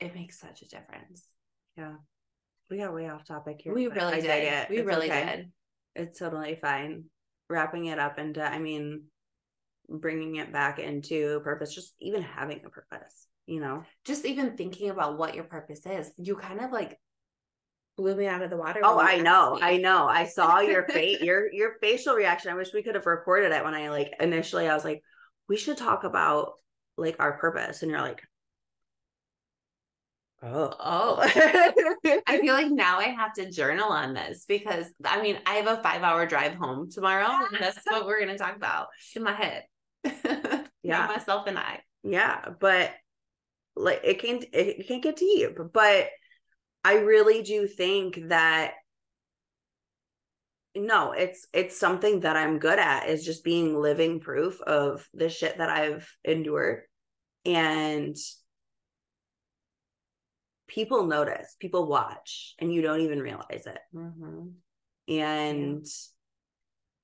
it 0.00 0.14
makes 0.14 0.38
such 0.40 0.62
a 0.62 0.68
difference. 0.68 1.24
Yeah. 1.76 1.94
We 2.70 2.78
got 2.78 2.94
way 2.94 3.08
off 3.08 3.24
topic 3.26 3.60
here. 3.60 3.74
We 3.74 3.86
really 3.88 4.14
I 4.14 4.20
did. 4.20 4.44
it. 4.44 4.70
We 4.70 4.78
It's 4.78 4.86
really 4.86 5.10
okay. 5.10 5.36
did. 5.36 5.52
It's 5.94 6.18
totally 6.18 6.56
fine. 6.60 7.04
Wrapping 7.48 7.86
it 7.86 7.98
up 7.98 8.18
into, 8.18 8.42
I 8.42 8.58
mean, 8.58 9.04
bringing 9.88 10.36
it 10.36 10.52
back 10.52 10.78
into 10.78 11.40
purpose, 11.40 11.74
just 11.74 11.94
even 12.00 12.22
having 12.22 12.62
a 12.64 12.70
purpose, 12.70 13.26
you 13.46 13.60
know? 13.60 13.84
just 14.04 14.24
even 14.24 14.56
thinking 14.56 14.90
about 14.90 15.18
what 15.18 15.34
your 15.34 15.44
purpose 15.44 15.84
is, 15.86 16.10
you 16.16 16.36
kind 16.36 16.60
of 16.60 16.72
like 16.72 16.98
blew 17.96 18.14
me 18.14 18.26
out 18.26 18.42
of 18.42 18.50
the 18.50 18.56
water. 18.56 18.80
Oh, 18.82 18.98
I 18.98 19.18
know. 19.18 19.54
me. 19.54 19.62
I 19.62 19.76
know. 19.76 20.06
I 20.06 20.26
saw 20.26 20.60
your 20.60 20.86
face, 20.88 21.20
your 21.20 21.52
your 21.52 21.74
facial 21.80 22.14
reaction. 22.14 22.50
I 22.50 22.54
wish 22.54 22.72
we 22.72 22.82
could 22.82 22.94
have 22.94 23.06
recorded 23.06 23.52
it 23.52 23.64
when 23.64 23.74
I 23.74 23.90
like 23.90 24.12
initially 24.20 24.68
I 24.68 24.74
was 24.74 24.84
like, 24.84 25.02
we 25.48 25.56
should 25.56 25.76
talk 25.76 26.04
about 26.04 26.52
like 26.96 27.16
our 27.18 27.38
purpose. 27.38 27.82
And 27.82 27.90
you're 27.90 28.00
like, 28.00 28.22
oh. 30.44 30.74
Oh, 30.78 31.16
I 32.26 32.38
feel 32.40 32.54
like 32.54 32.70
now 32.70 32.98
I 32.98 33.04
have 33.04 33.32
to 33.34 33.50
journal 33.50 33.90
on 33.90 34.14
this 34.14 34.44
because 34.46 34.86
I 35.04 35.22
mean 35.22 35.38
I 35.46 35.54
have 35.54 35.66
a 35.66 35.82
five 35.82 36.02
hour 36.02 36.26
drive 36.26 36.54
home 36.54 36.90
tomorrow. 36.90 37.46
And 37.50 37.56
that's 37.60 37.80
what 37.86 38.06
we're 38.06 38.20
gonna 38.20 38.38
talk 38.38 38.56
about 38.56 38.88
in 39.14 39.22
my 39.22 39.32
head. 39.32 39.64
Yeah. 40.86 41.06
Me, 41.06 41.14
myself 41.14 41.46
and 41.46 41.58
I. 41.58 41.80
Yeah, 42.02 42.44
but 42.60 42.92
like 43.74 44.02
it 44.04 44.18
can 44.18 44.36
it, 44.52 44.80
it 44.80 44.86
can 44.86 45.00
get 45.00 45.16
deep, 45.16 45.56
but 45.72 46.08
I 46.84 46.96
really 46.98 47.42
do 47.42 47.66
think 47.66 48.28
that 48.28 48.74
no, 50.74 51.12
it's 51.12 51.46
it's 51.54 51.78
something 51.78 52.20
that 52.20 52.36
I'm 52.36 52.58
good 52.58 52.78
at 52.78 53.08
is 53.08 53.24
just 53.24 53.44
being 53.44 53.74
living 53.74 54.20
proof 54.20 54.60
of 54.60 55.08
the 55.14 55.30
shit 55.30 55.56
that 55.56 55.70
I've 55.70 56.06
endured 56.24 56.82
and 57.44 58.16
people 60.74 61.04
notice, 61.04 61.56
people 61.60 61.86
watch 61.86 62.54
and 62.58 62.72
you 62.72 62.82
don't 62.82 63.00
even 63.00 63.20
realize 63.20 63.66
it. 63.66 63.78
Mhm. 63.94 64.54
And 65.06 65.86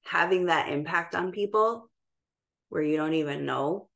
having 0.05 0.47
that 0.47 0.71
impact 0.71 1.15
on 1.15 1.31
people 1.31 1.89
where 2.69 2.83
you 2.83 2.97
don't 2.97 3.15
even 3.15 3.47
know 3.47 3.89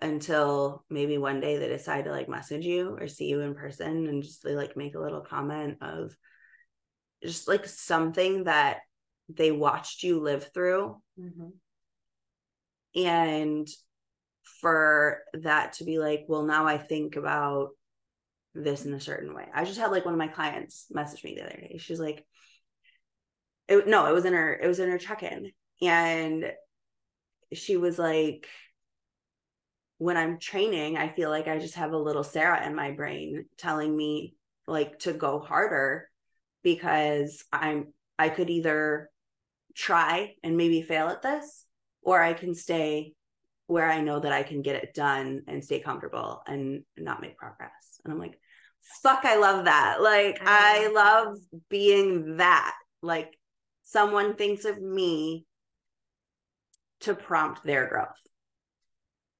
until 0.00 0.84
maybe 0.88 1.18
one 1.18 1.40
day 1.40 1.58
they 1.58 1.68
decide 1.68 2.04
to 2.04 2.10
like 2.10 2.28
message 2.28 2.64
you 2.64 2.96
or 2.98 3.08
see 3.08 3.26
you 3.26 3.40
in 3.40 3.54
person 3.54 4.06
and 4.06 4.22
just 4.22 4.42
they 4.42 4.54
like 4.54 4.76
make 4.76 4.94
a 4.94 5.00
little 5.00 5.20
comment 5.20 5.78
of 5.80 6.16
just 7.22 7.48
like 7.48 7.66
something 7.66 8.44
that 8.44 8.78
they 9.28 9.50
watched 9.50 10.02
you 10.02 10.20
live 10.20 10.50
through 10.54 11.00
Mhm. 11.18 11.52
and 12.94 13.68
for 14.60 15.22
that 15.34 15.74
to 15.74 15.84
be 15.84 15.98
like 15.98 16.24
well 16.28 16.44
now 16.44 16.66
i 16.66 16.78
think 16.78 17.16
about 17.16 17.70
this 18.62 18.84
in 18.84 18.94
a 18.94 19.00
certain 19.00 19.34
way. 19.34 19.46
I 19.54 19.64
just 19.64 19.78
had 19.78 19.90
like 19.90 20.04
one 20.04 20.14
of 20.14 20.18
my 20.18 20.28
clients 20.28 20.86
message 20.90 21.24
me 21.24 21.34
the 21.34 21.42
other 21.42 21.56
day. 21.60 21.78
She's 21.78 22.00
like 22.00 22.24
it, 23.68 23.86
no 23.86 24.06
it 24.06 24.12
was 24.12 24.24
in 24.24 24.32
her 24.32 24.54
it 24.54 24.66
was 24.66 24.80
in 24.80 24.90
her 24.90 24.98
check-in. 24.98 25.52
And 25.80 26.52
she 27.52 27.76
was 27.76 27.98
like 27.98 28.46
when 29.98 30.16
i'm 30.16 30.38
training 30.38 30.96
i 30.96 31.08
feel 31.08 31.30
like 31.30 31.48
i 31.48 31.58
just 31.58 31.74
have 31.74 31.92
a 31.92 31.98
little 31.98 32.24
sarah 32.24 32.64
in 32.66 32.74
my 32.74 32.90
brain 32.92 33.46
telling 33.56 33.94
me 33.94 34.34
like 34.66 34.98
to 34.98 35.12
go 35.12 35.38
harder 35.38 36.08
because 36.62 37.44
i'm 37.52 37.92
i 38.18 38.28
could 38.28 38.50
either 38.50 39.10
try 39.74 40.34
and 40.42 40.56
maybe 40.56 40.82
fail 40.82 41.08
at 41.08 41.22
this 41.22 41.64
or 42.02 42.20
i 42.20 42.32
can 42.32 42.54
stay 42.54 43.12
where 43.66 43.90
i 43.90 44.00
know 44.00 44.20
that 44.20 44.32
i 44.32 44.42
can 44.42 44.62
get 44.62 44.76
it 44.76 44.94
done 44.94 45.42
and 45.46 45.64
stay 45.64 45.80
comfortable 45.80 46.42
and 46.46 46.82
not 46.96 47.20
make 47.20 47.36
progress. 47.36 48.00
And 48.04 48.12
i'm 48.12 48.20
like 48.20 48.38
fuck 49.02 49.24
i 49.24 49.36
love 49.36 49.64
that 49.66 50.00
like 50.02 50.38
I 50.42 50.88
love 50.94 51.36
being 51.68 52.36
that 52.38 52.74
like 53.02 53.38
someone 53.82 54.34
thinks 54.34 54.64
of 54.64 54.80
me 54.80 55.44
to 57.00 57.14
prompt 57.14 57.64
their 57.64 57.86
growth 57.88 58.08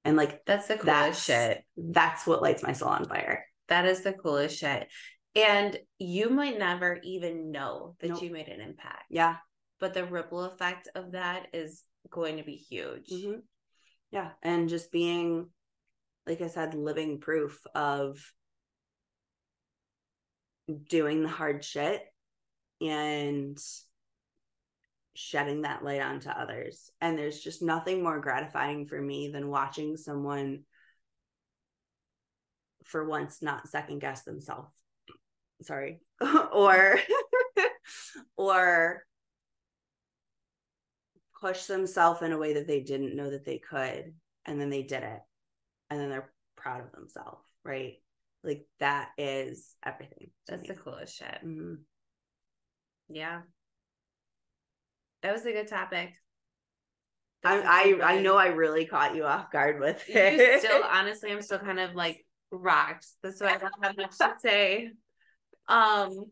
and 0.05 0.15
like 0.15 0.45
That's 0.45 0.67
the 0.67 0.75
coolest 0.77 0.85
that's 0.85 1.23
shit. 1.23 1.63
that's 1.77 2.25
what 2.25 2.41
lights 2.41 2.63
my 2.63 2.71
soul 2.73 2.89
on 2.89 3.05
fire 3.05 3.45
That 3.67 3.85
is 3.85 4.01
the 4.01 4.13
coolest 4.13 4.57
shit. 4.57 4.87
And 5.35 5.77
you 5.99 6.29
might 6.29 6.57
never 6.57 6.99
even 7.03 7.51
know 7.51 7.95
that 7.99 8.09
Nope. 8.09 8.23
you 8.23 8.31
made 8.31 8.47
an 8.47 8.61
impact. 8.61 9.03
yeah 9.09 9.35
But 9.79 9.93
the 9.93 10.05
ripple 10.05 10.43
effect 10.45 10.87
of 10.95 11.11
that 11.11 11.47
is 11.53 11.83
going 12.09 12.37
to 12.37 12.43
be 12.43 12.55
huge. 12.55 13.09
Mhm. 13.11 13.41
yeah 14.11 14.31
and 14.41 14.69
just 14.69 14.91
being 14.91 15.49
like 16.25 16.41
i 16.41 16.47
said 16.47 16.73
living 16.73 17.19
proof 17.19 17.59
of 17.75 18.17
doing 20.87 21.23
the 21.23 21.29
hard 21.29 21.63
shit 21.63 22.01
and 22.81 23.57
shedding 25.15 25.63
that 25.63 25.83
light 25.83 26.01
onto 26.01 26.29
others. 26.29 26.91
And 27.01 27.17
there's 27.17 27.39
just 27.39 27.61
nothing 27.61 28.03
more 28.03 28.19
gratifying 28.19 28.85
for 28.85 29.01
me 29.01 29.29
than 29.29 29.49
watching 29.49 29.97
someone 29.97 30.63
for 32.85 33.05
once 33.07 33.41
not 33.41 33.67
second 33.67 33.99
guess 33.99 34.23
themselves. 34.23 34.71
Sorry. 35.61 35.99
Or 36.51 36.99
or 38.37 39.03
push 41.39 41.65
themselves 41.65 42.21
in 42.21 42.31
a 42.31 42.37
way 42.37 42.53
that 42.53 42.67
they 42.67 42.81
didn't 42.81 43.15
know 43.15 43.29
that 43.29 43.45
they 43.45 43.57
could 43.57 44.13
and 44.45 44.59
then 44.59 44.69
they 44.69 44.83
did 44.83 45.03
it 45.03 45.21
and 45.89 45.99
then 45.99 46.09
they're 46.09 46.31
proud 46.55 46.81
of 46.81 46.91
themselves 46.91 47.45
right 47.63 48.01
like 48.43 48.65
that 48.79 49.09
is 49.17 49.73
everything 49.85 50.31
That's 50.47 50.61
me. 50.63 50.67
the 50.69 50.75
coolest 50.75 51.17
shit. 51.17 51.39
Mhm. 51.43 51.79
Yeah. 53.09 53.41
That 55.21 55.33
was 55.33 55.45
a 55.45 55.51
good 55.51 55.67
topic. 55.67 56.13
I, 57.43 57.57
That's 57.57 57.67
I 57.67 57.99
I 58.15 58.21
know 58.21 58.37
I 58.37 58.47
really 58.47 58.85
caught 58.85 59.15
you 59.15 59.25
off 59.25 59.51
guard 59.51 59.79
with 59.79 60.03
You 60.07 60.15
it. 60.17 60.59
still 60.61 60.83
honestly 60.89 61.31
I'm 61.31 61.41
still 61.41 61.59
kind 61.59 61.79
of 61.79 61.95
like 61.95 62.25
rocked. 62.51 63.07
That's 63.23 63.41
why 63.41 63.55
I 63.55 63.57
don't 63.57 63.73
have 63.83 63.97
much 63.97 64.17
to 64.17 64.35
say. 64.39 64.91
Um 65.67 66.31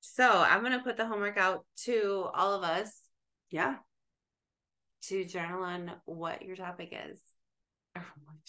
so 0.00 0.28
I'm 0.30 0.62
gonna 0.62 0.82
put 0.82 0.96
the 0.96 1.06
homework 1.06 1.36
out 1.36 1.64
to 1.84 2.26
all 2.34 2.54
of 2.54 2.62
us 2.62 3.00
yeah. 3.50 3.76
to 5.02 5.24
journal 5.24 5.62
on 5.62 5.92
what 6.04 6.42
your 6.42 6.56
topic 6.56 6.94
is. 7.10 7.20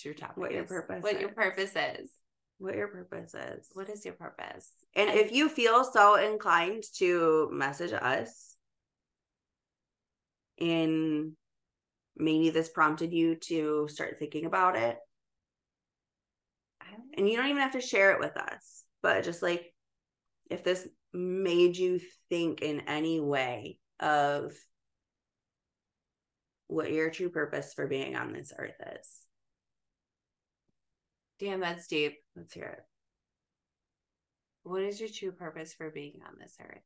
Your 0.04 0.14
topic 0.14 0.38
What 0.38 0.52
your 0.52 0.66
purpose 0.66 1.04
What 1.04 1.20
your 1.20 1.30
purpose 1.30 1.72
is. 1.76 2.10
What 2.60 2.76
your 2.76 2.88
purpose 2.88 3.34
is. 3.34 3.68
What 3.74 3.90
is 3.90 4.04
your 4.06 4.14
purpose? 4.16 4.70
and 4.96 5.10
if 5.12 5.32
you 5.32 5.48
feel 5.50 5.84
so 5.84 6.16
inclined 6.16 6.84
to 6.98 7.50
message 7.52 7.94
us 7.94 8.56
and 10.60 11.34
maybe 12.16 12.50
this 12.50 12.70
prompted 12.70 13.14
you 13.14 13.36
to 13.36 13.88
start 13.90 14.18
thinking 14.18 14.46
about 14.46 14.76
it 14.76 14.98
And 17.16 17.28
you 17.30 17.36
don't 17.38 17.48
even 17.48 17.62
have 17.62 17.74
to 17.74 17.82
share 17.82 18.12
it 18.12 18.20
with 18.20 18.38
us, 18.38 18.84
but 19.02 19.24
just 19.24 19.42
like 19.42 19.74
if 20.50 20.64
this 20.64 20.88
made 21.14 21.76
you 21.78 22.00
think 22.30 22.62
in 22.62 22.82
any 22.82 23.20
way 23.20 23.80
of 24.00 24.54
what 26.68 26.92
your 26.92 27.10
true 27.10 27.30
purpose 27.30 27.74
for 27.74 27.88
being 27.88 28.16
on 28.16 28.34
this 28.34 28.54
earth 28.58 28.80
is. 29.00 29.27
Damn, 31.40 31.60
that's 31.60 31.88
deep. 31.88 32.18
Let's 32.36 32.54
hear 32.54 32.66
it. 32.66 32.84
What 34.64 34.82
is 34.82 35.00
your 35.00 35.10
true 35.10 35.32
purpose 35.32 35.74
for 35.74 35.90
being 35.92 36.20
on 36.28 36.36
this 36.40 36.56
earth? 36.60 36.82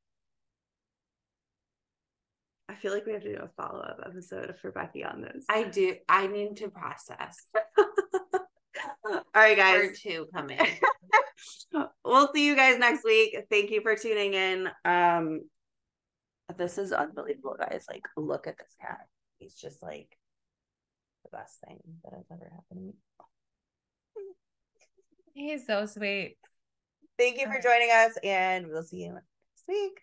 I 2.70 2.76
feel 2.76 2.94
like 2.94 3.06
we 3.06 3.14
have 3.14 3.24
to 3.24 3.36
do 3.36 3.42
a 3.42 3.50
follow 3.62 3.82
up 3.82 4.00
episode 4.06 4.56
for 4.62 4.72
Beckie 4.72 5.06
on 5.06 5.22
this. 5.22 5.46
I 5.50 5.64
do. 5.64 5.96
I 6.08 6.28
need 6.28 6.58
to 6.58 6.70
process. 6.70 7.38
All 9.06 9.24
right, 9.36 9.58
guys. 9.58 9.84
Or 9.84 9.94
two 9.94 10.28
come 10.34 10.50
in. 10.50 10.66
we'll 12.06 12.32
see 12.34 12.46
you 12.46 12.56
guys 12.56 12.78
next 12.78 13.04
week. 13.04 13.36
Thank 13.50 13.72
you 13.72 13.82
for 13.82 13.96
tuning 13.96 14.34
in. 14.36 14.70
Um, 14.86 15.42
this 16.58 16.78
is 16.78 16.94
unbelievable, 16.94 17.58
guys. 17.60 17.86
Like, 17.90 18.04
look 18.16 18.48
at 18.48 18.58
this 18.58 18.76
cat. 18.80 19.00
He's 19.40 19.56
just 19.56 19.82
like 19.82 20.18
the 21.24 21.38
best 21.38 21.60
thing 21.68 21.80
that 22.04 22.14
has 22.14 22.26
ever 22.32 22.52
happened 22.54 22.80
to 22.80 22.86
me. 22.86 22.94
He's 25.34 25.66
so 25.66 25.86
sweet. 25.86 26.38
Thank 27.18 27.40
you 27.40 27.46
for 27.46 27.62
joining 27.62 27.90
us, 27.92 28.18
and 28.24 28.68
we'll 28.68 28.84
see 28.84 29.04
you 29.04 29.14
next 29.14 29.68
week. 29.68 30.02